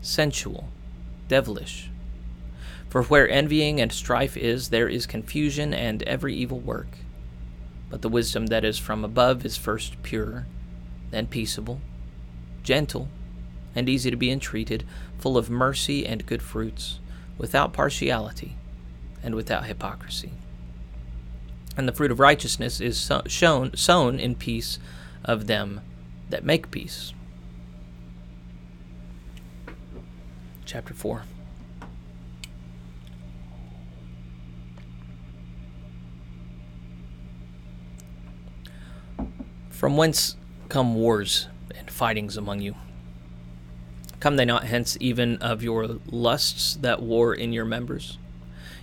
sensual, 0.00 0.70
devilish. 1.28 1.90
For 2.88 3.02
where 3.02 3.28
envying 3.28 3.78
and 3.78 3.92
strife 3.92 4.38
is, 4.38 4.70
there 4.70 4.88
is 4.88 5.04
confusion 5.04 5.74
and 5.74 6.02
every 6.04 6.34
evil 6.34 6.60
work. 6.60 6.96
But 7.90 8.00
the 8.00 8.08
wisdom 8.08 8.46
that 8.46 8.64
is 8.64 8.78
from 8.78 9.04
above 9.04 9.44
is 9.44 9.58
first 9.58 10.02
pure, 10.02 10.46
then 11.10 11.26
peaceable, 11.26 11.82
gentle, 12.62 13.08
and 13.74 13.86
easy 13.86 14.10
to 14.10 14.16
be 14.16 14.30
entreated, 14.30 14.84
full 15.18 15.36
of 15.36 15.50
mercy 15.50 16.06
and 16.06 16.24
good 16.24 16.40
fruits, 16.40 17.00
without 17.36 17.74
partiality 17.74 18.56
and 19.22 19.34
without 19.34 19.66
hypocrisy. 19.66 20.32
And 21.76 21.86
the 21.86 21.92
fruit 21.92 22.10
of 22.10 22.18
righteousness 22.18 22.80
is 22.80 22.96
so, 22.96 23.20
shown, 23.26 23.76
sown 23.76 24.18
in 24.18 24.36
peace 24.36 24.78
of 25.22 25.48
them 25.48 25.82
that 26.32 26.44
make 26.44 26.70
peace. 26.70 27.12
Chapter 30.64 30.94
4. 30.94 31.24
From 39.68 39.96
whence 39.96 40.36
come 40.70 40.94
wars 40.94 41.48
and 41.76 41.90
fightings 41.90 42.38
among 42.38 42.62
you? 42.62 42.76
Come 44.18 44.36
they 44.36 44.46
not 44.46 44.64
hence 44.64 44.96
even 45.00 45.36
of 45.36 45.62
your 45.62 45.98
lusts 46.06 46.76
that 46.76 47.02
war 47.02 47.34
in 47.34 47.52
your 47.52 47.66
members? 47.66 48.16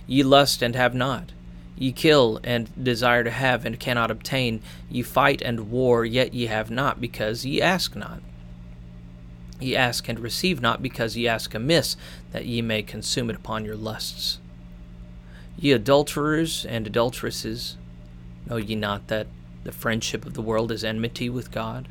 Ye 0.06 0.22
lust 0.22 0.62
and 0.62 0.76
have 0.76 0.94
not. 0.94 1.32
Ye 1.80 1.92
kill 1.92 2.40
and 2.44 2.68
desire 2.84 3.24
to 3.24 3.30
have 3.30 3.64
and 3.64 3.80
cannot 3.80 4.10
obtain. 4.10 4.60
Ye 4.90 5.00
fight 5.00 5.40
and 5.40 5.70
war, 5.70 6.04
yet 6.04 6.34
ye 6.34 6.44
have 6.44 6.70
not, 6.70 7.00
because 7.00 7.46
ye 7.46 7.62
ask 7.62 7.96
not. 7.96 8.20
Ye 9.58 9.74
ask 9.74 10.06
and 10.06 10.20
receive 10.20 10.60
not, 10.60 10.82
because 10.82 11.16
ye 11.16 11.26
ask 11.26 11.54
amiss, 11.54 11.96
that 12.32 12.44
ye 12.44 12.60
may 12.60 12.82
consume 12.82 13.30
it 13.30 13.36
upon 13.36 13.64
your 13.64 13.76
lusts. 13.76 14.40
Ye 15.56 15.72
adulterers 15.72 16.66
and 16.66 16.86
adulteresses, 16.86 17.78
know 18.46 18.58
ye 18.58 18.74
not 18.74 19.08
that 19.08 19.28
the 19.64 19.72
friendship 19.72 20.26
of 20.26 20.34
the 20.34 20.42
world 20.42 20.70
is 20.70 20.84
enmity 20.84 21.30
with 21.30 21.50
God? 21.50 21.88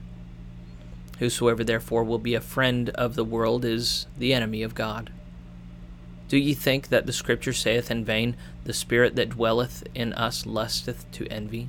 Whosoever 1.18 1.64
therefore 1.64 2.04
will 2.04 2.20
be 2.20 2.36
a 2.36 2.42
friend 2.42 2.90
of 2.92 3.16
the 3.16 3.26
world 3.26 3.66
is 3.66 4.06
the 4.16 4.36
enemy 4.36 4.62
of 4.62 4.76
God. 4.76 5.12
Do 6.30 6.38
ye 6.38 6.54
think 6.54 6.90
that 6.90 7.08
the 7.08 7.12
Scripture 7.12 7.54
saith 7.54 7.90
in 7.90 8.06
vain, 8.06 8.38
The 8.64 8.74
Spirit 8.74 9.16
that 9.16 9.32
dwelleth 9.32 9.84
in 9.96 10.14
us 10.14 10.46
lusteth 10.46 11.12
to 11.14 11.28
envy? 11.28 11.68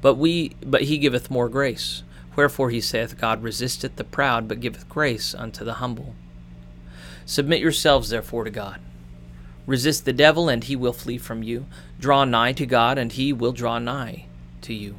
But 0.00 0.14
we 0.14 0.50
but 0.64 0.82
he 0.82 0.98
giveth 0.98 1.30
more 1.30 1.48
grace. 1.48 2.02
Wherefore 2.36 2.70
he 2.70 2.80
saith, 2.80 3.18
God 3.18 3.42
resisteth 3.42 3.96
the 3.96 4.04
proud, 4.04 4.46
but 4.46 4.60
giveth 4.60 4.88
grace 4.88 5.34
unto 5.34 5.64
the 5.64 5.74
humble. 5.74 6.14
Submit 7.26 7.60
yourselves 7.60 8.10
therefore 8.10 8.44
to 8.44 8.50
God. 8.50 8.80
Resist 9.66 10.04
the 10.04 10.12
devil, 10.12 10.48
and 10.48 10.62
he 10.62 10.76
will 10.76 10.92
flee 10.92 11.18
from 11.18 11.42
you. 11.42 11.66
Draw 11.98 12.24
nigh 12.26 12.52
to 12.52 12.64
God, 12.64 12.96
and 12.96 13.10
he 13.10 13.32
will 13.32 13.52
draw 13.52 13.78
nigh 13.78 14.26
to 14.62 14.72
you. 14.72 14.96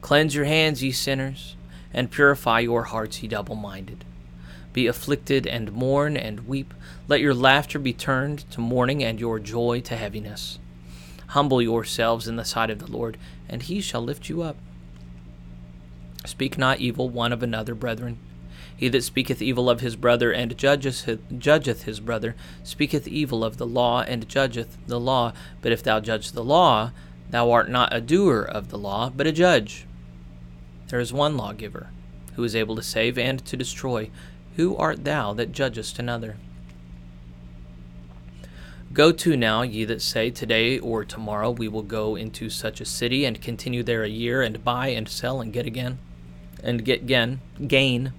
Cleanse 0.00 0.34
your 0.34 0.44
hands, 0.44 0.82
ye 0.82 0.92
sinners, 0.92 1.56
and 1.92 2.10
purify 2.10 2.60
your 2.60 2.84
hearts, 2.84 3.22
ye 3.22 3.28
double 3.28 3.56
minded. 3.56 4.04
Be 4.78 4.86
afflicted 4.86 5.44
and 5.44 5.72
mourn 5.72 6.16
and 6.16 6.46
weep. 6.46 6.72
Let 7.08 7.20
your 7.20 7.34
laughter 7.34 7.80
be 7.80 7.92
turned 7.92 8.48
to 8.52 8.60
mourning 8.60 9.02
and 9.02 9.18
your 9.18 9.40
joy 9.40 9.80
to 9.80 9.96
heaviness. 9.96 10.60
Humble 11.30 11.60
yourselves 11.60 12.28
in 12.28 12.36
the 12.36 12.44
sight 12.44 12.70
of 12.70 12.78
the 12.78 12.86
Lord, 12.86 13.18
and 13.48 13.60
he 13.60 13.80
shall 13.80 14.02
lift 14.02 14.28
you 14.28 14.40
up. 14.42 14.56
Speak 16.24 16.56
not 16.56 16.78
evil 16.78 17.10
one 17.10 17.32
of 17.32 17.42
another, 17.42 17.74
brethren. 17.74 18.18
He 18.76 18.88
that 18.90 19.02
speaketh 19.02 19.42
evil 19.42 19.68
of 19.68 19.80
his 19.80 19.96
brother 19.96 20.30
and 20.30 20.56
judgeth, 20.56 21.18
judgeth 21.36 21.82
his 21.82 21.98
brother 21.98 22.36
speaketh 22.62 23.08
evil 23.08 23.42
of 23.42 23.56
the 23.56 23.66
law 23.66 24.02
and 24.02 24.28
judgeth 24.28 24.78
the 24.86 25.00
law. 25.00 25.32
But 25.60 25.72
if 25.72 25.82
thou 25.82 25.98
judge 25.98 26.30
the 26.30 26.44
law, 26.44 26.92
thou 27.30 27.50
art 27.50 27.68
not 27.68 27.92
a 27.92 28.00
doer 28.00 28.42
of 28.42 28.68
the 28.68 28.78
law, 28.78 29.10
but 29.10 29.26
a 29.26 29.32
judge. 29.32 29.88
There 30.86 31.00
is 31.00 31.12
one 31.12 31.36
lawgiver, 31.36 31.90
who 32.36 32.44
is 32.44 32.54
able 32.54 32.76
to 32.76 32.82
save 32.84 33.18
and 33.18 33.44
to 33.44 33.56
destroy. 33.56 34.12
Who 34.58 34.76
art 34.76 35.04
thou 35.04 35.34
that 35.34 35.52
judgest 35.52 36.00
another? 36.00 36.36
Go 38.92 39.12
to 39.12 39.36
now, 39.36 39.62
ye 39.62 39.84
that 39.84 40.02
say, 40.02 40.30
Today 40.30 40.80
or 40.80 41.04
tomorrow 41.04 41.52
we 41.52 41.68
will 41.68 41.84
go 41.84 42.16
into 42.16 42.50
such 42.50 42.80
a 42.80 42.84
city, 42.84 43.24
and 43.24 43.40
continue 43.40 43.84
there 43.84 44.02
a 44.02 44.08
year, 44.08 44.42
and 44.42 44.64
buy 44.64 44.88
and 44.88 45.08
sell, 45.08 45.40
and 45.40 45.52
get 45.52 45.64
again, 45.64 46.00
and 46.60 46.84
get 46.84 47.02
again, 47.02 47.40
gain. 47.68 48.12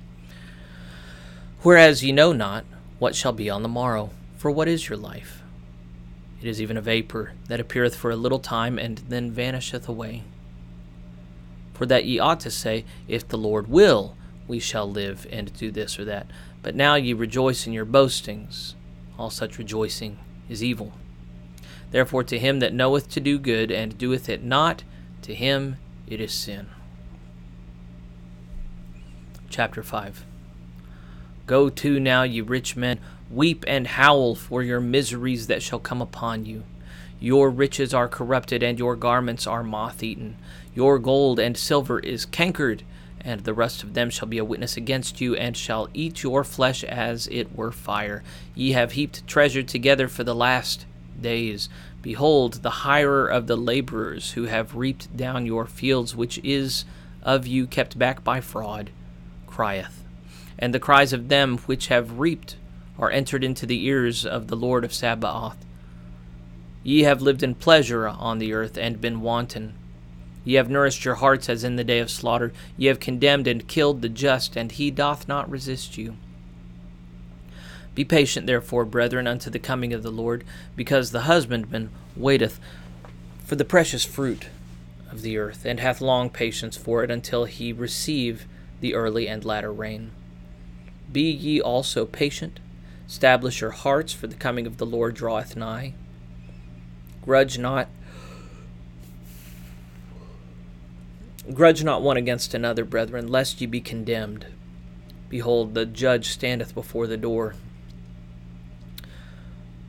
Whereas 1.62 2.05
ye 2.05 2.13
know 2.13 2.31
not 2.31 2.63
what 3.00 3.15
shall 3.15 3.34
be 3.34 3.50
on 3.50 3.62
the 3.62 3.67
morrow, 3.67 4.12
for 4.38 4.50
what 4.50 4.69
is 4.69 4.88
your 4.88 4.98
life? 4.98 5.41
It 6.41 6.48
is 6.48 6.62
even 6.62 6.77
a 6.77 6.81
vapor 6.81 7.34
that 7.50 7.60
appeareth 7.60 7.98
for 7.98 8.12
a 8.12 8.15
little 8.15 8.39
time, 8.39 8.79
and 8.79 9.00
then 9.10 9.29
vanisheth 9.29 9.89
away. 9.89 10.24
For 11.74 11.86
that 11.86 12.05
ye 12.05 12.17
ought 12.17 12.39
to 12.39 12.50
say, 12.50 12.86
If 13.10 13.27
the 13.27 13.38
Lord 13.38 13.67
will, 13.67 14.15
we 14.50 14.60
shall 14.60 14.89
live 14.89 15.25
and 15.32 15.53
do 15.53 15.72
this 15.72 15.98
or 15.98 16.06
that. 16.06 16.27
But 16.62 16.75
now 16.75 16.96
ye 16.96 17.13
rejoice 17.13 17.65
in 17.65 17.72
your 17.72 17.86
boastings. 17.86 18.75
All 19.18 19.29
such 19.29 19.58
rejoicing 19.58 20.18
is 20.50 20.63
evil. 20.63 20.94
Therefore, 21.91 22.24
to 22.25 22.39
him 22.39 22.60
that 22.60 22.74
knoweth 22.74 23.10
to 23.12 23.20
do 23.20 23.38
good 23.39 23.72
and 23.72 23.98
doeth 23.98 24.27
it 24.27 24.44
not, 24.44 24.84
to 25.22 25.34
him 25.34 25.77
it 26.08 26.20
is 26.20 26.34
sin. 26.34 26.68
Chapter 29.50 29.84
5 29.84 30.25
Go 31.46 31.70
to 31.70 32.00
now, 32.00 32.24
ye 32.24 32.41
rich 32.41 32.75
men, 32.75 33.00
weep 33.32 33.63
and 33.68 33.88
howl 33.88 34.36
for 34.36 34.62
your 34.62 34.79
miseries 34.79 35.48
that 35.48 35.63
shall 35.63 35.79
come 35.79 36.01
upon 36.01 36.46
you. 36.46 36.63
Your 37.20 37.50
riches 37.50 37.94
are 37.94 38.08
corrupted, 38.08 38.63
and 38.63 38.79
your 38.79 38.96
garments 38.96 39.46
are 39.46 39.63
moth 39.63 40.03
eaten. 40.03 40.38
Your 40.74 41.00
gold 41.00 41.39
and 41.39 41.58
silver 41.58 42.00
is 42.00 42.25
cankered, 42.25 42.84
and 43.21 43.41
the 43.41 43.53
rest 43.53 43.83
of 43.83 43.93
them 43.93 44.09
shall 44.09 44.27
be 44.27 44.38
a 44.38 44.45
witness 44.45 44.77
against 44.77 45.19
you, 45.21 45.35
and 45.35 45.55
shall 45.55 45.89
eat 45.93 46.23
your 46.23 46.43
flesh 46.43 46.83
as 46.83 47.27
it 47.27 47.55
were 47.55 47.71
fire. 47.71 48.23
Ye 48.55 48.71
have 48.71 48.93
heaped 48.93 49.27
treasure 49.27 49.63
together 49.63 50.07
for 50.07 50.23
the 50.23 50.35
last 50.35 50.85
days. 51.19 51.69
Behold, 52.01 52.55
the 52.55 52.69
hirer 52.69 53.27
of 53.27 53.47
the 53.47 53.57
laborers 53.57 54.31
who 54.31 54.45
have 54.45 54.75
reaped 54.75 55.15
down 55.15 55.45
your 55.45 55.65
fields, 55.65 56.15
which 56.15 56.39
is 56.43 56.85
of 57.21 57.45
you 57.45 57.67
kept 57.67 57.99
back 57.99 58.23
by 58.23 58.39
fraud, 58.39 58.89
crieth. 59.47 60.03
And 60.57 60.73
the 60.73 60.79
cries 60.79 61.13
of 61.13 61.29
them 61.29 61.57
which 61.59 61.88
have 61.88 62.19
reaped 62.19 62.55
are 62.97 63.11
entered 63.11 63.43
into 63.43 63.65
the 63.65 63.85
ears 63.85 64.25
of 64.25 64.47
the 64.47 64.55
Lord 64.55 64.83
of 64.83 64.93
Sabaoth. 64.93 65.57
Ye 66.83 67.03
have 67.03 67.21
lived 67.21 67.43
in 67.43 67.55
pleasure 67.55 68.07
on 68.07 68.39
the 68.39 68.53
earth, 68.53 68.77
and 68.77 69.01
been 69.01 69.21
wanton. 69.21 69.73
Ye 70.43 70.55
have 70.55 70.69
nourished 70.69 71.05
your 71.05 71.15
hearts 71.15 71.50
as 71.50 71.63
in 71.63 71.75
the 71.75 71.84
day 71.84 72.00
of 72.00 72.10
slaughter. 72.10 72.53
Ye 72.77 72.88
have 72.88 73.00
condemned 73.00 73.48
and 73.48 73.67
killed 73.67 74.01
the 74.01 74.10
just, 74.10 74.55
and 74.55 74.72
he 74.72 74.89
doth 74.89 75.27
not 75.27 75.50
resist 75.50 75.98
you. 75.98 76.15
Be 77.96 78.05
patient, 78.05 78.48
therefore, 78.48 78.86
brethren, 78.86 79.27
unto 79.27 79.50
the 79.50 79.60
coming 79.60 79.93
of 79.93 80.03
the 80.03 80.12
Lord, 80.12 80.43
because 80.75 81.12
the 81.12 81.22
husbandman 81.22 81.89
waiteth 82.15 82.60
for 83.43 83.55
the 83.55 83.65
precious 83.65 84.05
fruit 84.05 84.48
of 85.12 85.22
the 85.22 85.38
earth, 85.38 85.65
and 85.65 85.79
hath 85.79 86.01
long 86.01 86.29
patience 86.29 86.77
for 86.77 87.03
it 87.03 87.12
until 87.12 87.46
he 87.46 87.74
receive 87.74 88.46
the 88.79 88.93
early 88.93 89.27
and 89.27 89.43
latter 89.43 89.74
rain. 89.74 90.12
Be 91.12 91.29
ye 91.29 91.60
also 91.60 92.05
patient, 92.05 92.60
establish 93.08 93.60
your 93.60 93.72
hearts, 93.72 94.13
for 94.13 94.27
the 94.27 94.36
coming 94.36 94.67
of 94.67 94.77
the 94.77 94.86
Lord 94.86 95.15
draweth 95.15 95.55
nigh. 95.55 95.93
Grudge 97.24 97.58
not 97.58 97.89
Grudge 101.53 101.84
not 101.84 102.01
one 102.01 102.18
against 102.18 102.53
another, 102.53 102.86
brethren, 102.86 103.27
lest 103.27 103.60
ye 103.60 103.68
be 103.68 103.82
condemned. 103.82 104.46
Behold, 105.29 105.74
the 105.74 105.86
judge 105.86 106.29
standeth 106.29 106.75
before 106.75 107.08
the 107.08 107.18
door. 107.18 107.56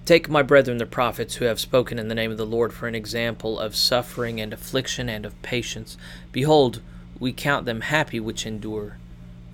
Take 0.06 0.28
my 0.28 0.42
brethren 0.42 0.78
the 0.78 0.86
prophets 0.86 1.36
who 1.36 1.44
have 1.44 1.60
spoken 1.60 1.98
in 1.98 2.08
the 2.08 2.14
name 2.14 2.30
of 2.30 2.38
the 2.38 2.46
Lord 2.46 2.72
for 2.72 2.88
an 2.88 2.94
example 2.94 3.58
of 3.58 3.76
suffering 3.76 4.40
and 4.40 4.52
affliction 4.52 5.08
and 5.08 5.24
of 5.26 5.40
patience. 5.42 5.96
Behold, 6.32 6.80
we 7.18 7.32
count 7.32 7.66
them 7.66 7.82
happy 7.82 8.18
which 8.18 8.46
endure. 8.46 8.96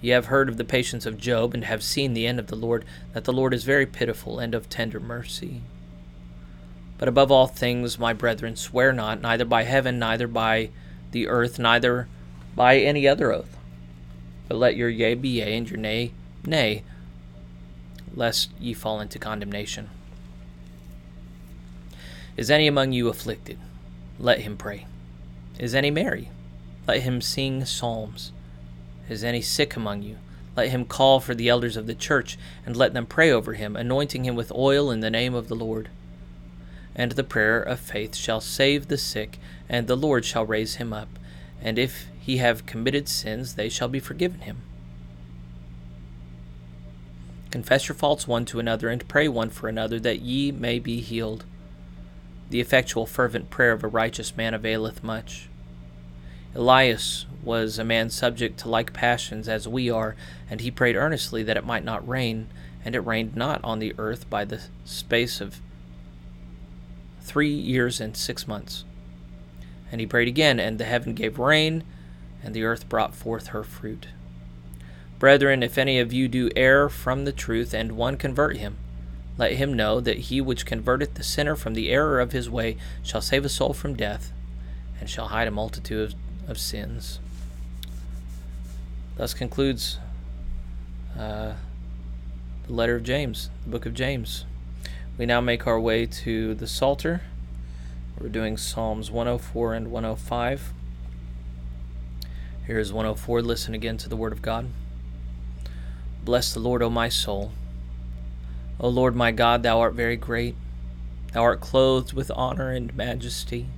Ye 0.00 0.10
have 0.10 0.26
heard 0.26 0.48
of 0.48 0.56
the 0.56 0.64
patience 0.64 1.06
of 1.06 1.18
Job, 1.18 1.54
and 1.54 1.64
have 1.64 1.82
seen 1.82 2.14
the 2.14 2.26
end 2.26 2.38
of 2.38 2.46
the 2.46 2.56
Lord, 2.56 2.84
that 3.12 3.24
the 3.24 3.32
Lord 3.32 3.52
is 3.52 3.64
very 3.64 3.86
pitiful 3.86 4.38
and 4.38 4.54
of 4.54 4.68
tender 4.68 5.00
mercy. 5.00 5.62
But 6.98 7.08
above 7.08 7.32
all 7.32 7.48
things, 7.48 7.98
my 7.98 8.12
brethren, 8.12 8.56
swear 8.56 8.92
not, 8.92 9.20
neither 9.20 9.44
by 9.44 9.64
heaven, 9.64 9.98
neither 9.98 10.28
by 10.28 10.70
the 11.12 11.28
earth, 11.28 11.58
neither 11.58 12.08
by 12.54 12.78
any 12.78 13.06
other 13.06 13.32
oath. 13.32 13.56
But 14.48 14.58
let 14.58 14.76
your 14.76 14.88
yea 14.88 15.14
be 15.14 15.28
yea, 15.28 15.56
and 15.56 15.68
your 15.68 15.78
nay, 15.78 16.12
nay, 16.44 16.82
lest 18.14 18.50
ye 18.60 18.72
fall 18.72 19.00
into 19.00 19.18
condemnation. 19.18 19.90
Is 22.36 22.50
any 22.50 22.66
among 22.66 22.92
you 22.92 23.08
afflicted? 23.08 23.58
Let 24.18 24.40
him 24.40 24.56
pray. 24.56 24.86
Is 25.58 25.74
any 25.74 25.90
merry? 25.90 26.30
Let 26.86 27.00
him 27.00 27.20
sing 27.20 27.64
psalms. 27.64 28.32
Is 29.08 29.24
any 29.24 29.40
sick 29.40 29.76
among 29.76 30.02
you? 30.02 30.16
Let 30.56 30.68
him 30.68 30.84
call 30.84 31.20
for 31.20 31.34
the 31.34 31.48
elders 31.48 31.76
of 31.76 31.86
the 31.86 31.94
church, 31.94 32.38
and 32.64 32.76
let 32.76 32.94
them 32.94 33.06
pray 33.06 33.30
over 33.30 33.54
him, 33.54 33.76
anointing 33.76 34.24
him 34.24 34.36
with 34.36 34.52
oil 34.52 34.90
in 34.90 35.00
the 35.00 35.10
name 35.10 35.34
of 35.34 35.48
the 35.48 35.54
Lord. 35.54 35.90
And 36.98 37.12
the 37.12 37.22
prayer 37.22 37.60
of 37.60 37.78
faith 37.78 38.16
shall 38.16 38.40
save 38.40 38.88
the 38.88 38.96
sick, 38.96 39.38
and 39.68 39.86
the 39.86 39.96
Lord 39.96 40.24
shall 40.24 40.46
raise 40.46 40.76
him 40.76 40.94
up. 40.94 41.10
And 41.60 41.78
if 41.78 42.06
he 42.18 42.38
have 42.38 42.66
committed 42.66 43.06
sins, 43.06 43.54
they 43.54 43.68
shall 43.68 43.88
be 43.88 44.00
forgiven 44.00 44.40
him. 44.40 44.62
Confess 47.50 47.86
your 47.86 47.94
faults 47.94 48.26
one 48.26 48.46
to 48.46 48.58
another, 48.58 48.88
and 48.88 49.06
pray 49.08 49.28
one 49.28 49.50
for 49.50 49.68
another, 49.68 50.00
that 50.00 50.20
ye 50.20 50.50
may 50.50 50.78
be 50.78 51.00
healed. 51.00 51.44
The 52.48 52.60
effectual, 52.60 53.04
fervent 53.04 53.50
prayer 53.50 53.72
of 53.72 53.84
a 53.84 53.88
righteous 53.88 54.34
man 54.36 54.54
availeth 54.54 55.04
much. 55.04 55.48
Elias 56.54 57.26
was 57.42 57.78
a 57.78 57.84
man 57.84 58.08
subject 58.08 58.58
to 58.60 58.68
like 58.70 58.94
passions 58.94 59.48
as 59.48 59.68
we 59.68 59.90
are, 59.90 60.16
and 60.48 60.62
he 60.62 60.70
prayed 60.70 60.96
earnestly 60.96 61.42
that 61.42 61.58
it 61.58 61.66
might 61.66 61.84
not 61.84 62.08
rain, 62.08 62.48
and 62.84 62.94
it 62.94 63.00
rained 63.00 63.36
not 63.36 63.60
on 63.62 63.80
the 63.80 63.94
earth 63.98 64.28
by 64.30 64.44
the 64.44 64.62
space 64.84 65.42
of 65.42 65.60
three 67.26 67.52
years 67.52 68.00
and 68.00 68.16
six 68.16 68.48
months. 68.48 68.84
And 69.92 70.00
he 70.00 70.06
prayed 70.06 70.28
again, 70.28 70.58
and 70.58 70.78
the 70.78 70.84
heaven 70.84 71.14
gave 71.14 71.38
rain, 71.38 71.84
and 72.42 72.54
the 72.54 72.64
earth 72.64 72.88
brought 72.88 73.14
forth 73.14 73.48
her 73.48 73.62
fruit. 73.62 74.08
Brethren, 75.18 75.62
if 75.62 75.76
any 75.78 75.98
of 75.98 76.12
you 76.12 76.28
do 76.28 76.50
err 76.56 76.88
from 76.88 77.24
the 77.24 77.32
truth, 77.32 77.74
and 77.74 77.92
one 77.92 78.16
convert 78.16 78.56
him, 78.56 78.76
let 79.38 79.52
him 79.52 79.74
know 79.74 80.00
that 80.00 80.18
he 80.18 80.40
which 80.40 80.64
converteth 80.64 81.14
the 81.14 81.22
sinner 81.22 81.56
from 81.56 81.74
the 81.74 81.90
error 81.90 82.20
of 82.20 82.32
his 82.32 82.48
way 82.48 82.76
shall 83.02 83.20
save 83.20 83.44
a 83.44 83.50
soul 83.50 83.74
from 83.74 83.94
death, 83.94 84.32
and 84.98 85.10
shall 85.10 85.28
hide 85.28 85.48
a 85.48 85.50
multitude 85.50 86.12
of 86.12 86.18
of 86.48 86.58
sins. 86.58 87.18
Thus 89.16 89.34
concludes 89.34 89.98
uh, 91.18 91.54
the 92.66 92.72
letter 92.72 92.96
of 92.96 93.02
James, 93.02 93.50
the 93.64 93.70
book 93.70 93.86
of 93.86 93.94
James. 93.94 94.44
We 95.18 95.24
now 95.24 95.40
make 95.40 95.66
our 95.66 95.80
way 95.80 96.04
to 96.04 96.54
the 96.54 96.66
Psalter. 96.66 97.22
We're 98.20 98.28
doing 98.28 98.56
Psalms 98.56 99.10
104 99.10 99.74
and 99.74 99.90
105. 99.90 100.72
Here 102.66 102.78
is 102.78 102.92
104. 102.92 103.40
Listen 103.40 103.74
again 103.74 103.96
to 103.98 104.08
the 104.08 104.16
word 104.16 104.32
of 104.32 104.42
God. 104.42 104.68
Bless 106.22 106.52
the 106.52 106.60
Lord, 106.60 106.82
O 106.82 106.90
my 106.90 107.08
soul. 107.08 107.52
O 108.78 108.88
Lord 108.88 109.16
my 109.16 109.32
God, 109.32 109.62
thou 109.62 109.80
art 109.80 109.94
very 109.94 110.16
great. 110.16 110.54
Thou 111.32 111.42
art 111.42 111.60
clothed 111.60 112.12
with 112.12 112.30
honor 112.34 112.70
and 112.70 112.94
majesty 112.94 113.68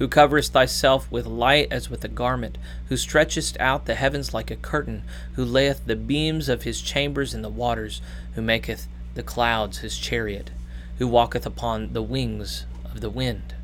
who 0.00 0.08
coverest 0.08 0.54
thyself 0.54 1.12
with 1.12 1.26
light 1.26 1.68
as 1.70 1.90
with 1.90 2.02
a 2.02 2.08
garment, 2.08 2.56
who 2.88 2.96
stretchest 2.96 3.54
out 3.60 3.84
the 3.84 3.94
heavens 3.94 4.32
like 4.32 4.50
a 4.50 4.56
curtain, 4.56 5.02
who 5.34 5.44
layeth 5.44 5.84
the 5.84 5.94
beams 5.94 6.48
of 6.48 6.62
his 6.62 6.80
chambers 6.80 7.34
in 7.34 7.42
the 7.42 7.50
waters, 7.50 8.00
who 8.34 8.40
maketh 8.40 8.88
the 9.14 9.22
clouds 9.22 9.78
his 9.78 9.98
chariot, 9.98 10.50
who 10.98 11.08
walketh 11.08 11.46
upon 11.46 11.92
the 11.92 12.02
wings 12.02 12.66
of 12.84 13.00
the 13.00 13.10
wind, 13.10 13.54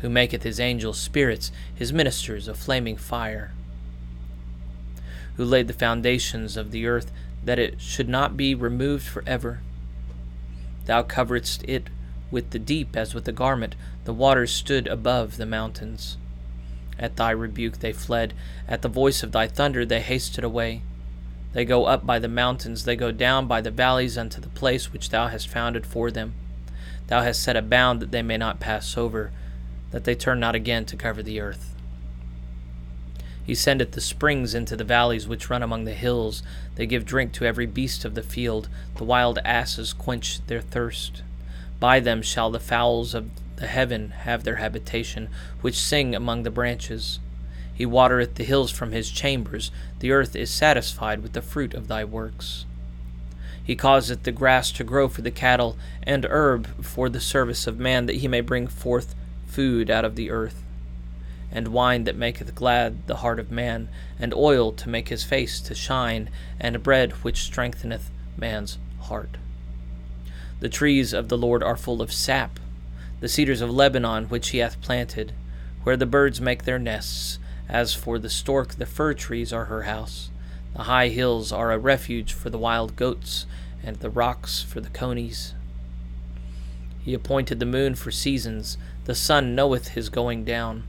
who 0.00 0.08
maketh 0.08 0.42
his 0.42 0.60
angels 0.60 0.98
spirits, 0.98 1.50
his 1.74 1.92
ministers 1.92 2.48
of 2.48 2.58
flaming 2.58 2.96
fire, 2.96 3.52
who 5.36 5.44
laid 5.44 5.68
the 5.68 5.72
foundations 5.72 6.56
of 6.56 6.70
the 6.70 6.86
earth 6.86 7.10
that 7.44 7.58
it 7.58 7.80
should 7.80 8.08
not 8.08 8.36
be 8.36 8.54
removed 8.54 9.06
for 9.06 9.22
ever. 9.26 9.60
Thou 10.86 11.02
coveredst 11.02 11.62
it 11.68 11.88
with 12.30 12.50
the 12.50 12.58
deep 12.58 12.96
as 12.96 13.14
with 13.14 13.26
a 13.28 13.32
garment, 13.32 13.74
the 14.04 14.12
waters 14.12 14.52
stood 14.52 14.86
above 14.86 15.36
the 15.36 15.46
mountains. 15.46 16.16
At 16.98 17.16
thy 17.16 17.30
rebuke 17.30 17.80
they 17.80 17.92
fled, 17.92 18.34
at 18.66 18.82
the 18.82 18.88
voice 18.88 19.22
of 19.22 19.32
thy 19.32 19.46
thunder 19.46 19.84
they 19.84 20.00
hasted 20.00 20.44
away. 20.44 20.82
They 21.56 21.64
go 21.64 21.86
up 21.86 22.04
by 22.04 22.18
the 22.18 22.28
mountains, 22.28 22.84
they 22.84 22.96
go 22.96 23.10
down 23.10 23.46
by 23.46 23.62
the 23.62 23.70
valleys 23.70 24.18
unto 24.18 24.42
the 24.42 24.50
place 24.50 24.92
which 24.92 25.08
thou 25.08 25.28
hast 25.28 25.48
founded 25.48 25.86
for 25.86 26.10
them. 26.10 26.34
Thou 27.06 27.22
hast 27.22 27.42
set 27.42 27.56
a 27.56 27.62
bound 27.62 28.00
that 28.00 28.10
they 28.10 28.20
may 28.20 28.36
not 28.36 28.60
pass 28.60 28.98
over, 28.98 29.32
that 29.90 30.04
they 30.04 30.14
turn 30.14 30.38
not 30.38 30.54
again 30.54 30.84
to 30.84 30.98
cover 30.98 31.22
the 31.22 31.40
earth. 31.40 31.74
He 33.42 33.54
sendeth 33.54 33.92
the 33.92 34.02
springs 34.02 34.54
into 34.54 34.76
the 34.76 34.84
valleys 34.84 35.26
which 35.26 35.48
run 35.48 35.62
among 35.62 35.86
the 35.86 35.94
hills. 35.94 36.42
They 36.74 36.84
give 36.84 37.06
drink 37.06 37.32
to 37.32 37.46
every 37.46 37.64
beast 37.64 38.04
of 38.04 38.14
the 38.14 38.22
field. 38.22 38.68
The 38.96 39.04
wild 39.04 39.38
asses 39.42 39.94
quench 39.94 40.46
their 40.48 40.60
thirst. 40.60 41.22
By 41.80 42.00
them 42.00 42.20
shall 42.20 42.50
the 42.50 42.60
fowls 42.60 43.14
of 43.14 43.30
the 43.56 43.66
heaven 43.66 44.10
have 44.10 44.44
their 44.44 44.56
habitation, 44.56 45.30
which 45.62 45.78
sing 45.78 46.14
among 46.14 46.42
the 46.42 46.50
branches. 46.50 47.18
He 47.76 47.84
watereth 47.84 48.36
the 48.36 48.44
hills 48.44 48.70
from 48.70 48.92
his 48.92 49.10
chambers, 49.10 49.70
the 49.98 50.10
earth 50.10 50.34
is 50.34 50.50
satisfied 50.50 51.22
with 51.22 51.34
the 51.34 51.42
fruit 51.42 51.74
of 51.74 51.88
thy 51.88 52.04
works. 52.04 52.64
He 53.62 53.76
causeth 53.76 54.22
the 54.22 54.32
grass 54.32 54.72
to 54.72 54.84
grow 54.84 55.08
for 55.08 55.20
the 55.20 55.30
cattle, 55.30 55.76
and 56.02 56.24
herb 56.24 56.82
for 56.82 57.10
the 57.10 57.20
service 57.20 57.66
of 57.66 57.78
man, 57.78 58.06
that 58.06 58.16
he 58.16 58.28
may 58.28 58.40
bring 58.40 58.66
forth 58.66 59.14
food 59.46 59.90
out 59.90 60.06
of 60.06 60.16
the 60.16 60.30
earth, 60.30 60.62
and 61.52 61.68
wine 61.68 62.04
that 62.04 62.16
maketh 62.16 62.54
glad 62.54 63.06
the 63.08 63.16
heart 63.16 63.38
of 63.38 63.50
man, 63.50 63.88
and 64.18 64.32
oil 64.32 64.72
to 64.72 64.88
make 64.88 65.10
his 65.10 65.24
face 65.24 65.60
to 65.60 65.74
shine, 65.74 66.30
and 66.58 66.82
bread 66.82 67.12
which 67.24 67.42
strengtheneth 67.42 68.10
man's 68.38 68.78
heart. 69.00 69.36
The 70.60 70.70
trees 70.70 71.12
of 71.12 71.28
the 71.28 71.36
Lord 71.36 71.62
are 71.62 71.76
full 71.76 72.00
of 72.00 72.10
sap, 72.10 72.58
the 73.20 73.28
cedars 73.28 73.60
of 73.60 73.70
Lebanon 73.70 74.26
which 74.26 74.48
he 74.50 74.58
hath 74.58 74.80
planted, 74.80 75.32
where 75.82 75.96
the 75.96 76.06
birds 76.06 76.40
make 76.40 76.64
their 76.64 76.78
nests. 76.78 77.38
As 77.68 77.94
for 77.94 78.18
the 78.18 78.30
stork, 78.30 78.74
the 78.74 78.86
fir 78.86 79.14
trees 79.14 79.52
are 79.52 79.66
her 79.66 79.82
house. 79.82 80.30
The 80.74 80.84
high 80.84 81.08
hills 81.08 81.52
are 81.52 81.72
a 81.72 81.78
refuge 81.78 82.32
for 82.32 82.50
the 82.50 82.58
wild 82.58 82.96
goats, 82.96 83.46
and 83.82 83.96
the 83.96 84.10
rocks 84.10 84.62
for 84.62 84.80
the 84.80 84.90
conies. 84.90 85.54
He 87.02 87.14
appointed 87.14 87.60
the 87.60 87.66
moon 87.66 87.94
for 87.94 88.10
seasons, 88.10 88.76
the 89.04 89.14
sun 89.14 89.54
knoweth 89.54 89.88
his 89.88 90.08
going 90.08 90.44
down. 90.44 90.82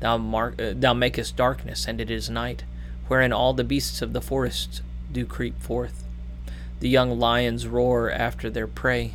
Thou, 0.00 0.18
mark, 0.18 0.60
uh, 0.60 0.72
thou 0.74 0.94
makest 0.94 1.36
darkness, 1.36 1.86
and 1.86 2.00
it 2.00 2.10
is 2.10 2.28
night, 2.28 2.64
wherein 3.06 3.32
all 3.32 3.54
the 3.54 3.62
beasts 3.62 4.02
of 4.02 4.12
the 4.12 4.20
forest 4.20 4.82
do 5.12 5.24
creep 5.24 5.60
forth. 5.62 6.02
The 6.80 6.88
young 6.88 7.18
lions 7.18 7.68
roar 7.68 8.10
after 8.10 8.50
their 8.50 8.66
prey. 8.66 9.12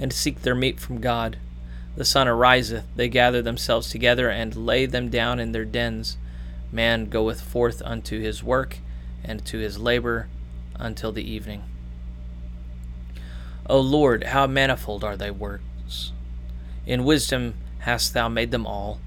And 0.00 0.12
seek 0.12 0.40
their 0.42 0.54
meat 0.54 0.80
from 0.80 1.00
God. 1.00 1.36
The 1.94 2.06
sun 2.06 2.26
ariseth, 2.26 2.86
they 2.96 3.08
gather 3.08 3.42
themselves 3.42 3.90
together 3.90 4.30
and 4.30 4.56
lay 4.56 4.86
them 4.86 5.10
down 5.10 5.38
in 5.38 5.52
their 5.52 5.66
dens. 5.66 6.16
Man 6.72 7.10
goeth 7.10 7.42
forth 7.42 7.82
unto 7.84 8.18
his 8.18 8.42
work, 8.42 8.78
and 9.22 9.44
to 9.44 9.58
his 9.58 9.78
labor 9.78 10.28
until 10.76 11.12
the 11.12 11.30
evening. 11.30 11.64
O 13.66 13.78
Lord, 13.78 14.24
how 14.24 14.46
manifold 14.46 15.04
are 15.04 15.16
thy 15.16 15.30
works! 15.30 16.12
In 16.86 17.04
wisdom 17.04 17.54
hast 17.80 18.14
thou 18.14 18.28
made 18.28 18.52
them 18.52 18.66
all. 18.66 19.00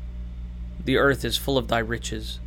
The 0.86 0.97
earth 0.97 1.25
is 1.25 1.38
full 1.38 1.58
of 1.58 1.69
thy 1.69 1.79
riches. 1.79 2.39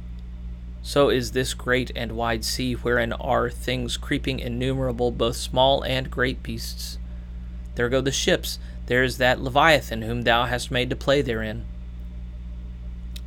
So 0.82 1.08
is 1.08 1.32
this 1.32 1.52
great 1.52 1.90
and 1.96 2.12
wide 2.12 2.44
sea, 2.44 2.74
wherein 2.74 3.12
are 3.14 3.50
things 3.50 3.96
creeping 3.96 4.38
innumerable, 4.38 5.10
both 5.10 5.36
small 5.36 5.82
and 5.82 6.10
great 6.10 6.44
beasts. 6.44 6.98
There 7.76 7.88
go 7.90 8.00
the 8.00 8.10
ships, 8.10 8.58
there 8.86 9.04
is 9.04 9.18
that 9.18 9.40
Leviathan 9.40 10.02
whom 10.02 10.22
thou 10.22 10.46
hast 10.46 10.70
made 10.70 10.90
to 10.90 10.96
play 10.96 11.22
therein. 11.22 11.64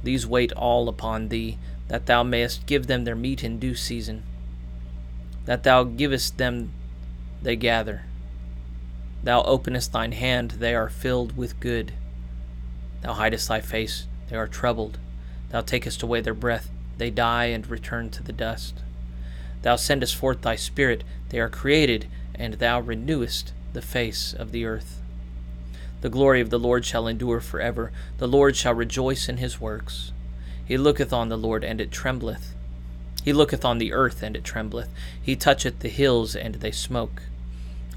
These 0.04 0.28
wait 0.28 0.52
all 0.54 0.90
upon 0.90 1.30
thee, 1.30 1.58
that 1.88 2.08
thou 2.08 2.24
mayest 2.24 2.66
give 2.66 2.88
them 2.88 3.04
their 3.04 3.16
meat 3.16 3.44
in 3.44 3.60
due 3.60 3.76
season. 3.76 4.24
That 5.46 5.64
thou 5.64 5.84
givest 5.84 6.38
them, 6.38 6.72
they 7.42 7.56
gather. 7.56 8.04
Thou 9.24 9.44
openest 9.44 9.92
thine 9.92 10.14
hand, 10.14 10.52
they 10.52 10.74
are 10.74 10.90
filled 10.90 11.38
with 11.38 11.60
good. 11.60 11.94
Thou 13.02 13.14
hidest 13.14 13.48
thy 13.48 13.62
face, 13.62 14.08
they 14.30 14.36
are 14.36 14.48
troubled. 14.48 14.98
Thou 15.50 15.62
takest 15.62 16.02
away 16.02 16.22
their 16.22 16.34
breath, 16.34 16.72
they 16.98 17.10
die 17.10 17.46
and 17.46 17.68
return 17.68 18.10
to 18.12 18.24
the 18.24 18.34
dust. 18.34 18.82
Thou 19.62 19.76
sendest 19.76 20.16
forth 20.16 20.42
thy 20.42 20.56
Spirit, 20.56 21.04
they 21.30 21.40
are 21.40 21.50
created, 21.50 22.08
and 22.34 22.56
thou 22.56 22.80
renewest 22.80 23.54
the 23.74 23.82
face 23.82 24.34
of 24.34 24.52
the 24.52 24.66
earth. 24.66 25.02
The 26.02 26.10
glory 26.10 26.40
of 26.40 26.50
the 26.50 26.60
Lord 26.60 26.86
shall 26.86 27.08
endure 27.08 27.42
for 27.42 27.60
ever. 27.60 27.92
The 28.18 28.28
Lord 28.28 28.56
shall 28.56 28.74
rejoice 28.74 29.28
in 29.28 29.38
his 29.38 29.60
works. 29.60 30.12
He 30.64 30.78
looketh 30.78 31.12
on 31.12 31.30
the 31.30 31.38
Lord, 31.38 31.64
and 31.64 31.82
it 31.82 31.92
trembleth. 31.92 32.54
He 33.24 33.34
looketh 33.34 33.66
on 33.66 33.80
the 33.80 33.92
earth, 33.92 34.24
and 34.24 34.36
it 34.36 34.44
trembleth. 34.44 34.90
He 35.22 35.36
toucheth 35.36 35.80
the 35.80 35.90
hills, 35.90 36.36
and 36.36 36.56
they 36.56 36.72
smoke. 36.72 37.24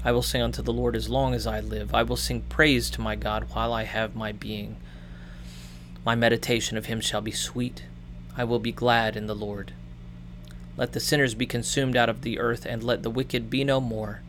I 0.03 0.11
will 0.11 0.21
sing 0.21 0.41
unto 0.41 0.61
the 0.61 0.73
Lord 0.73 0.97
as 0.97 1.07
long 1.07 1.33
as 1.33 1.47
I 1.47 1.61
live. 1.61 1.93
I 1.93 2.03
will 2.03 2.17
sing 2.17 2.41
praise 2.49 2.89
to 2.89 3.01
my 3.01 3.15
God 3.15 3.47
while 3.53 3.71
I 3.71 3.83
have 3.83 4.15
my 4.15 4.33
being. 4.33 4.75
My 6.03 6.15
meditation 6.15 6.77
of 6.77 6.87
him 6.87 6.99
shall 6.99 7.21
be 7.21 7.31
sweet. 7.31 7.83
I 8.35 8.43
will 8.43 8.59
be 8.59 8.73
glad 8.73 9.15
in 9.15 9.27
the 9.27 9.35
Lord. 9.35 9.71
Let 10.75 10.91
the 10.91 10.99
sinners 10.99 11.35
be 11.35 11.45
consumed 11.45 11.95
out 11.95 12.09
of 12.09 12.23
the 12.23 12.39
earth, 12.39 12.65
and 12.65 12.83
let 12.83 13.03
the 13.03 13.09
wicked 13.09 13.49
be 13.49 13.63
no 13.63 13.79
more. 13.79 14.22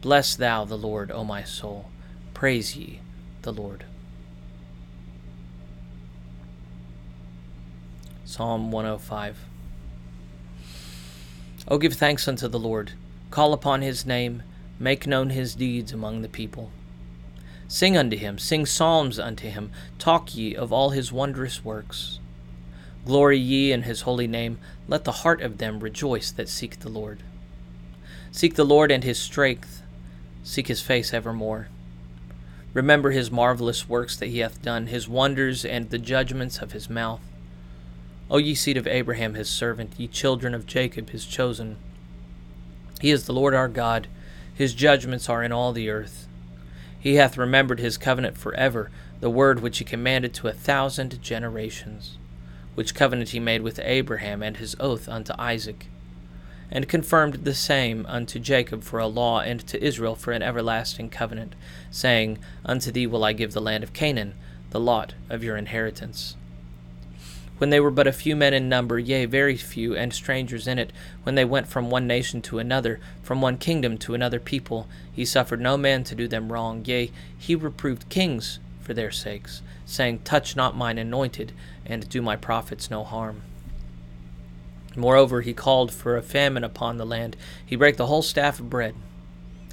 Bless 0.00 0.34
thou 0.34 0.64
the 0.64 0.78
Lord, 0.78 1.10
O 1.10 1.24
my 1.24 1.44
soul. 1.44 1.90
Praise 2.32 2.74
ye 2.74 3.00
the 3.42 3.52
Lord. 3.52 3.84
Psalm 8.24 8.70
105. 8.70 9.44
O 11.68 11.78
give 11.78 11.94
thanks 11.94 12.26
unto 12.26 12.48
the 12.48 12.58
Lord, 12.58 12.92
call 13.30 13.52
upon 13.52 13.82
his 13.82 14.06
name, 14.06 14.42
make 14.78 15.06
known 15.06 15.30
his 15.30 15.54
deeds 15.54 15.92
among 15.92 16.22
the 16.22 16.28
people. 16.28 16.70
Sing 17.68 17.96
unto 17.96 18.16
him, 18.16 18.38
sing 18.38 18.64
psalms 18.64 19.18
unto 19.18 19.48
him, 19.48 19.70
talk 19.98 20.34
ye 20.34 20.56
of 20.56 20.72
all 20.72 20.90
his 20.90 21.12
wondrous 21.12 21.64
works. 21.64 22.18
Glory 23.04 23.38
ye 23.38 23.70
in 23.70 23.82
his 23.82 24.02
holy 24.02 24.26
name, 24.26 24.58
let 24.88 25.04
the 25.04 25.12
heart 25.12 25.42
of 25.42 25.58
them 25.58 25.80
rejoice 25.80 26.30
that 26.30 26.48
seek 26.48 26.80
the 26.80 26.88
Lord. 26.88 27.22
Seek 28.32 28.54
the 28.54 28.64
Lord 28.64 28.90
and 28.90 29.04
his 29.04 29.18
strength, 29.18 29.79
seek 30.42 30.68
his 30.68 30.80
face 30.80 31.12
evermore. 31.12 31.68
Remember 32.72 33.10
his 33.10 33.30
marvelous 33.30 33.88
works 33.88 34.16
that 34.16 34.28
he 34.28 34.38
hath 34.38 34.62
done, 34.62 34.86
his 34.86 35.08
wonders 35.08 35.64
and 35.64 35.90
the 35.90 35.98
judgments 35.98 36.58
of 36.58 36.72
his 36.72 36.88
mouth. 36.88 37.20
O 38.30 38.38
ye 38.38 38.54
seed 38.54 38.76
of 38.76 38.86
Abraham 38.86 39.34
his 39.34 39.50
servant, 39.50 39.94
ye 39.96 40.06
children 40.06 40.54
of 40.54 40.66
Jacob 40.66 41.10
his 41.10 41.26
chosen. 41.26 41.76
He 43.00 43.10
is 43.10 43.24
the 43.24 43.32
Lord 43.32 43.54
our 43.54 43.68
God, 43.68 44.06
his 44.54 44.74
judgments 44.74 45.28
are 45.28 45.42
in 45.42 45.52
all 45.52 45.72
the 45.72 45.90
earth. 45.90 46.28
He 46.98 47.14
hath 47.14 47.38
remembered 47.38 47.80
his 47.80 47.98
covenant 47.98 48.36
for 48.36 48.54
ever, 48.54 48.90
the 49.20 49.30
word 49.30 49.60
which 49.60 49.78
he 49.78 49.84
commanded 49.84 50.32
to 50.34 50.48
a 50.48 50.52
thousand 50.52 51.20
generations, 51.22 52.18
which 52.74 52.94
covenant 52.94 53.30
he 53.30 53.40
made 53.40 53.62
with 53.62 53.80
Abraham 53.82 54.42
and 54.42 54.58
his 54.58 54.76
oath 54.78 55.08
unto 55.08 55.32
Isaac, 55.38 55.86
and 56.70 56.88
confirmed 56.88 57.44
the 57.44 57.54
same 57.54 58.06
unto 58.06 58.38
Jacob 58.38 58.82
for 58.82 58.98
a 58.98 59.06
law 59.06 59.40
and 59.40 59.66
to 59.66 59.82
Israel 59.82 60.14
for 60.14 60.32
an 60.32 60.42
everlasting 60.42 61.10
covenant, 61.10 61.54
saying, 61.90 62.38
Unto 62.64 62.90
thee 62.90 63.06
will 63.06 63.24
I 63.24 63.32
give 63.32 63.52
the 63.52 63.60
land 63.60 63.84
of 63.84 63.92
Canaan, 63.92 64.34
the 64.70 64.80
lot 64.80 65.14
of 65.28 65.42
your 65.42 65.56
inheritance 65.56 66.36
when 67.60 67.68
they 67.68 67.78
were 67.78 67.90
but 67.90 68.06
a 68.06 68.12
few 68.12 68.34
men 68.34 68.54
in 68.54 68.70
number, 68.70 68.98
yea, 68.98 69.26
very 69.26 69.54
few, 69.54 69.94
and 69.94 70.14
strangers 70.14 70.66
in 70.66 70.78
it, 70.78 70.90
when 71.24 71.34
they 71.34 71.44
went 71.44 71.66
from 71.66 71.90
one 71.90 72.06
nation 72.06 72.40
to 72.40 72.58
another, 72.58 72.98
from 73.22 73.42
one 73.42 73.58
kingdom 73.58 73.98
to 73.98 74.14
another 74.14 74.40
people, 74.40 74.88
he 75.12 75.26
suffered 75.26 75.60
no 75.60 75.76
man 75.76 76.02
to 76.04 76.14
do 76.14 76.26
them 76.26 76.50
wrong, 76.50 76.82
yea, 76.86 77.10
he 77.36 77.54
reproved 77.54 78.08
kings 78.08 78.60
for 78.80 78.94
their 78.94 79.10
sakes, 79.10 79.60
saying, 79.84 80.20
Touch 80.20 80.56
not 80.56 80.74
mine 80.74 80.96
anointed, 80.96 81.52
and 81.84 82.08
do 82.08 82.22
my 82.22 82.34
prophets 82.34 82.90
no 82.90 83.04
harm. 83.04 83.42
Moreover, 84.96 85.40
he 85.42 85.52
called 85.52 85.92
for 85.92 86.16
a 86.16 86.22
famine 86.22 86.64
upon 86.64 86.96
the 86.96 87.06
land. 87.06 87.36
He 87.64 87.76
brake 87.76 87.96
the 87.96 88.06
whole 88.06 88.22
staff 88.22 88.58
of 88.58 88.70
bread. 88.70 88.94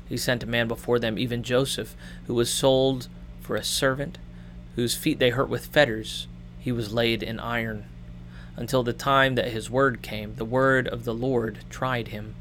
He 0.07 0.17
sent 0.17 0.43
a 0.43 0.47
man 0.47 0.67
before 0.67 0.99
them, 0.99 1.17
even 1.17 1.43
Joseph, 1.43 1.95
who 2.27 2.33
was 2.33 2.51
sold 2.51 3.07
for 3.41 3.55
a 3.55 3.63
servant, 3.63 4.17
whose 4.75 4.95
feet 4.95 5.19
they 5.19 5.31
hurt 5.31 5.49
with 5.49 5.65
fetters 5.65 6.27
he 6.59 6.71
was 6.71 6.93
laid 6.93 7.23
in 7.23 7.39
iron, 7.39 7.85
until 8.57 8.83
the 8.83 8.91
time 8.91 9.35
that 9.35 9.51
his 9.51 9.69
word 9.69 10.01
came. 10.01 10.35
The 10.35 10.43
word 10.43 10.87
of 10.87 11.05
the 11.05 11.13
Lord 11.13 11.59
tried 11.69 12.09
him. 12.09 12.35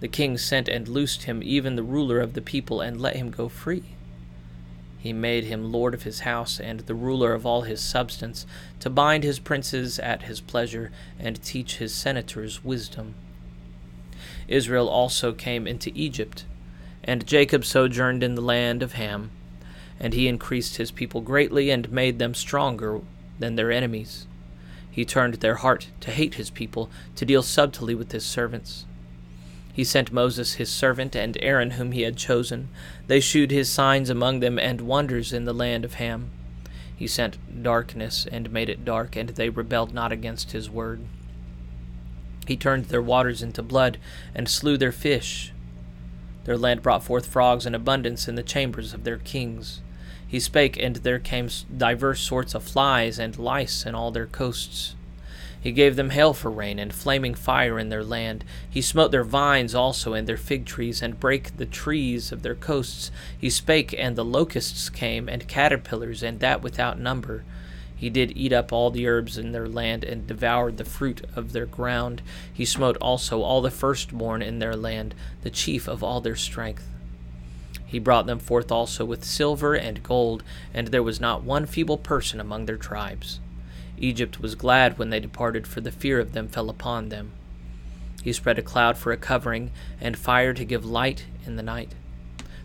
The 0.00 0.08
king 0.08 0.36
sent 0.36 0.68
and 0.68 0.86
loosed 0.86 1.22
him, 1.22 1.42
even 1.42 1.74
the 1.74 1.82
ruler 1.82 2.20
of 2.20 2.34
the 2.34 2.42
people, 2.42 2.80
and 2.80 3.00
let 3.00 3.16
him 3.16 3.30
go 3.30 3.48
free. 3.48 3.84
He 5.02 5.12
made 5.12 5.42
him 5.42 5.72
lord 5.72 5.94
of 5.94 6.04
his 6.04 6.20
house 6.20 6.60
and 6.60 6.78
the 6.78 6.94
ruler 6.94 7.34
of 7.34 7.44
all 7.44 7.62
his 7.62 7.80
substance, 7.80 8.46
to 8.78 8.88
bind 8.88 9.24
his 9.24 9.40
princes 9.40 9.98
at 9.98 10.22
his 10.22 10.40
pleasure, 10.40 10.92
and 11.18 11.42
teach 11.42 11.78
his 11.78 11.92
senators 11.92 12.62
wisdom. 12.62 13.16
Israel 14.46 14.88
also 14.88 15.32
came 15.32 15.66
into 15.66 15.90
Egypt, 15.96 16.44
and 17.02 17.26
Jacob 17.26 17.64
sojourned 17.64 18.22
in 18.22 18.36
the 18.36 18.40
land 18.40 18.80
of 18.80 18.92
Ham, 18.92 19.32
and 19.98 20.14
he 20.14 20.28
increased 20.28 20.76
his 20.76 20.92
people 20.92 21.20
greatly, 21.20 21.68
and 21.68 21.90
made 21.90 22.20
them 22.20 22.32
stronger 22.32 23.00
than 23.40 23.56
their 23.56 23.72
enemies. 23.72 24.28
He 24.88 25.04
turned 25.04 25.34
their 25.34 25.56
heart 25.56 25.88
to 26.02 26.12
hate 26.12 26.34
his 26.34 26.50
people, 26.50 26.88
to 27.16 27.24
deal 27.24 27.42
subtly 27.42 27.96
with 27.96 28.12
his 28.12 28.24
servants. 28.24 28.86
He 29.72 29.84
sent 29.84 30.12
Moses 30.12 30.54
his 30.54 30.68
servant 30.68 31.16
and 31.16 31.38
Aaron 31.40 31.72
whom 31.72 31.92
he 31.92 32.02
had 32.02 32.16
chosen. 32.16 32.68
They 33.06 33.20
shewed 33.20 33.50
his 33.50 33.70
signs 33.70 34.10
among 34.10 34.40
them 34.40 34.58
and 34.58 34.82
wonders 34.82 35.32
in 35.32 35.44
the 35.44 35.54
land 35.54 35.84
of 35.84 35.94
Ham. 35.94 36.30
He 36.94 37.06
sent 37.06 37.62
darkness 37.62 38.26
and 38.30 38.52
made 38.52 38.68
it 38.68 38.84
dark, 38.84 39.16
and 39.16 39.30
they 39.30 39.48
rebelled 39.48 39.94
not 39.94 40.12
against 40.12 40.52
his 40.52 40.70
word. 40.70 41.00
He 42.46 42.56
turned 42.56 42.86
their 42.86 43.02
waters 43.02 43.42
into 43.42 43.62
blood, 43.62 43.98
and 44.34 44.48
slew 44.48 44.76
their 44.76 44.92
fish. 44.92 45.52
Their 46.44 46.58
land 46.58 46.82
brought 46.82 47.02
forth 47.02 47.26
frogs 47.26 47.66
in 47.66 47.74
abundance 47.74 48.28
in 48.28 48.34
the 48.34 48.42
chambers 48.42 48.92
of 48.92 49.04
their 49.04 49.18
kings. 49.18 49.80
He 50.26 50.38
spake, 50.38 50.76
and 50.76 50.96
there 50.96 51.18
came 51.18 51.48
divers 51.76 52.20
sorts 52.20 52.54
of 52.54 52.62
flies 52.62 53.18
and 53.18 53.38
lice 53.38 53.86
in 53.86 53.94
all 53.94 54.10
their 54.10 54.26
coasts. 54.26 54.96
He 55.62 55.70
gave 55.70 55.94
them 55.94 56.10
hail 56.10 56.34
for 56.34 56.50
rain, 56.50 56.80
and 56.80 56.92
flaming 56.92 57.34
fire 57.34 57.78
in 57.78 57.88
their 57.88 58.02
land. 58.02 58.44
He 58.68 58.82
smote 58.82 59.12
their 59.12 59.22
vines 59.22 59.76
also, 59.76 60.12
and 60.12 60.26
their 60.26 60.36
fig 60.36 60.66
trees, 60.66 61.00
and 61.00 61.20
brake 61.20 61.56
the 61.56 61.66
trees 61.66 62.32
of 62.32 62.42
their 62.42 62.56
coasts. 62.56 63.12
He 63.38 63.48
spake, 63.48 63.94
and 63.96 64.16
the 64.16 64.24
locusts 64.24 64.90
came, 64.90 65.28
and 65.28 65.46
caterpillars, 65.46 66.20
and 66.24 66.40
that 66.40 66.62
without 66.62 66.98
number. 66.98 67.44
He 67.94 68.10
did 68.10 68.36
eat 68.36 68.52
up 68.52 68.72
all 68.72 68.90
the 68.90 69.06
herbs 69.06 69.38
in 69.38 69.52
their 69.52 69.68
land, 69.68 70.02
and 70.02 70.26
devoured 70.26 70.78
the 70.78 70.84
fruit 70.84 71.24
of 71.36 71.52
their 71.52 71.66
ground. 71.66 72.22
He 72.52 72.64
smote 72.64 72.96
also 72.96 73.42
all 73.42 73.60
the 73.60 73.70
firstborn 73.70 74.42
in 74.42 74.58
their 74.58 74.74
land, 74.74 75.14
the 75.42 75.50
chief 75.50 75.86
of 75.86 76.02
all 76.02 76.20
their 76.20 76.34
strength. 76.34 76.88
He 77.86 78.00
brought 78.00 78.26
them 78.26 78.40
forth 78.40 78.72
also 78.72 79.04
with 79.04 79.22
silver 79.22 79.74
and 79.74 80.02
gold, 80.02 80.42
and 80.74 80.88
there 80.88 81.04
was 81.04 81.20
not 81.20 81.44
one 81.44 81.66
feeble 81.66 81.98
person 81.98 82.40
among 82.40 82.66
their 82.66 82.76
tribes. 82.76 83.38
Egypt 84.02 84.40
was 84.40 84.54
glad 84.54 84.98
when 84.98 85.08
they 85.08 85.20
departed, 85.20 85.66
for 85.66 85.80
the 85.80 85.90
fear 85.90 86.18
of 86.20 86.32
them 86.32 86.48
fell 86.48 86.68
upon 86.68 87.08
them. 87.08 87.32
He 88.22 88.32
spread 88.32 88.58
a 88.58 88.62
cloud 88.62 88.98
for 88.98 89.12
a 89.12 89.16
covering, 89.16 89.70
and 90.00 90.18
fire 90.18 90.52
to 90.52 90.64
give 90.64 90.84
light 90.84 91.24
in 91.46 91.56
the 91.56 91.62
night. 91.62 91.94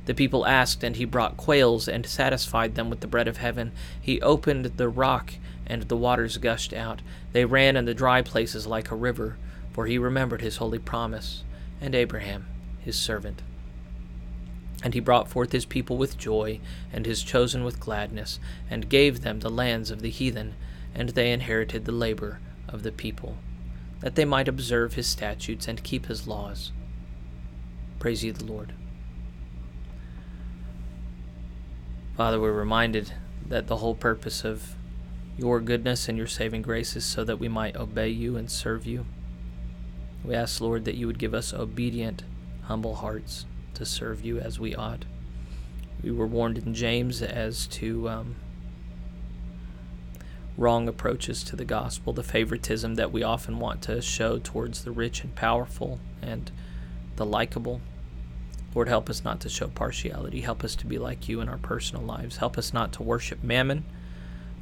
The 0.06 0.13
people 0.13 0.45
asked, 0.45 0.84
and 0.84 0.95
he 0.95 1.06
brought 1.06 1.38
quails, 1.38 1.88
and 1.88 2.06
satisfied 2.06 2.76
them 2.76 2.89
with 2.89 3.02
the 3.02 3.08
bread 3.08 3.28
of 3.28 3.38
heaven. 3.38 3.71
He 4.02 4.21
opened 4.21 4.65
the 4.65 4.89
rock, 4.89 5.36
and 5.65 5.84
the 5.84 5.97
waters 5.97 6.38
gushed 6.38 6.73
out. 6.73 7.02
They 7.34 7.45
ran 7.45 7.78
in 7.78 7.86
the 7.86 7.93
dry 7.93 8.21
places 8.21 8.67
like 8.67 8.89
a 8.89 8.95
river, 8.95 9.38
for 9.71 9.86
he 9.86 9.97
remembered 9.97 10.41
his 10.41 10.58
holy 10.58 10.80
promise, 10.80 11.43
and 11.80 11.93
Abraham 11.93 12.47
his 12.88 12.97
servant. 12.97 13.43
And 14.82 14.93
he 14.93 15.02
brought 15.02 15.28
forth 15.28 15.52
his 15.52 15.65
people 15.65 15.97
with 15.97 16.17
joy, 16.17 16.62
and 16.91 17.06
his 17.06 17.21
chosen 17.21 17.63
with 17.63 17.80
gladness, 17.80 18.39
and 18.69 18.89
gave 18.89 19.21
them 19.21 19.41
the 19.41 19.50
lands 19.50 19.91
of 19.91 20.02
the 20.02 20.10
heathen, 20.10 20.56
and 20.98 21.10
they 21.10 21.32
inherited 21.32 21.86
the 21.86 21.92
labor 21.92 22.40
of 22.68 22.84
the 22.84 22.92
people, 22.92 23.38
that 24.02 24.16
they 24.16 24.26
might 24.26 24.48
observe 24.48 24.96
his 24.96 25.08
statutes 25.08 25.68
and 25.68 25.84
keep 25.84 26.08
his 26.08 26.28
laws. 26.28 26.72
Praise 28.00 28.24
ye 28.24 28.32
the 28.32 28.44
Lord. 28.44 28.74
Father, 32.16 32.42
we're 32.42 32.52
reminded 32.52 33.14
that 33.48 33.68
the 33.68 33.78
whole 33.78 33.94
purpose 33.94 34.44
of 34.44 34.76
your 35.38 35.60
goodness 35.60 36.10
and 36.10 36.18
your 36.18 36.26
saving 36.26 36.64
grace 36.64 36.96
is 36.96 37.06
so 37.06 37.24
that 37.24 37.40
we 37.40 37.48
might 37.48 37.76
obey 37.76 38.10
you 38.10 38.36
and 38.36 38.50
serve 38.50 38.88
you. 38.88 39.06
We 40.24 40.34
ask, 40.34 40.60
Lord, 40.60 40.84
that 40.86 40.96
you 40.96 41.06
would 41.06 41.20
give 41.20 41.36
us 41.36 41.54
obedient, 41.54 42.24
humble 42.64 42.96
hearts 42.96 43.46
to 43.76 43.86
serve 43.86 44.26
you 44.26 44.40
as 44.40 44.60
we 44.60 44.74
ought. 44.74 45.06
We 46.02 46.12
were 46.12 46.26
warned 46.26 46.58
in 46.58 46.74
James 46.74 47.22
as 47.22 47.68
to 47.68 48.10
um, 48.10 48.36
wrong 50.58 50.88
approaches 50.88 51.43
to 51.43 51.56
the 51.56 51.65
gospel, 51.65 52.12
the 52.13 52.24
favoritism 52.24 52.96
that 52.96 53.12
we 53.12 53.24
often 53.24 53.60
want 53.60 53.82
to 53.84 54.02
show 54.02 54.39
towards 54.39 54.84
the 54.84 54.91
rich 54.91 55.24
and 55.24 55.36
powerful 55.36 56.00
and 56.22 56.52
the 57.15 57.26
likable. 57.26 57.80
Lord, 58.74 58.89
help 58.89 59.10
us 59.10 59.24
not 59.24 59.39
to 59.41 59.50
show 59.50 59.67
partiality. 59.67 60.41
Help 60.41 60.63
us 60.63 60.76
to 60.76 60.86
be 60.86 60.98
like 60.98 61.30
you 61.30 61.41
in 61.41 61.50
our 61.50 61.58
personal 61.58 62.04
lives. 62.04 62.38
Help 62.38 62.58
us 62.58 62.74
not 62.74 62.91
to 62.93 63.04
worship 63.04 63.43
mammon 63.43 63.86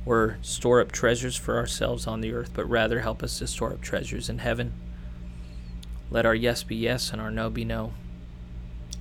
or 0.05 0.37
store 0.41 0.81
up 0.81 0.91
treasures 0.91 1.35
for 1.35 1.57
ourselves 1.57 2.05
on 2.05 2.21
the 2.21 2.33
earth, 2.33 2.51
but 2.53 2.69
rather 2.69 2.99
help 2.99 3.23
us 3.23 3.39
to 3.39 3.47
store 3.47 3.73
up 3.73 3.81
treasures 3.81 4.29
in 4.29 4.39
heaven. 4.39 4.73
Let 6.11 6.25
our 6.25 6.35
yes 6.35 6.63
be 6.63 6.75
yes 6.75 7.11
and 7.11 7.21
our 7.21 7.31
no 7.31 7.49
be 7.49 7.65
no 7.65 7.93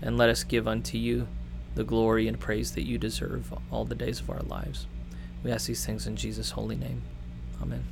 and 0.04 0.18
let 0.18 0.28
us 0.28 0.44
give 0.44 0.68
unto 0.68 0.98
you 0.98 1.26
the 1.74 1.85
glory 1.85 2.28
and 2.28 2.38
praise 2.38 2.72
that 2.72 2.87
you 2.87 2.98
deserve 2.98 3.52
all 3.70 3.85
the 3.85 3.94
days 3.94 4.20
of 4.20 4.30
our 4.30 4.42
lives. 4.42 4.87
We 5.44 5.52
ask 5.52 5.66
these 5.66 5.85
things 5.85 6.07
in 6.07 6.16
Jesus' 6.16 6.50
holy 6.50 6.74
name. 6.74 7.02
Amen. 7.62 7.85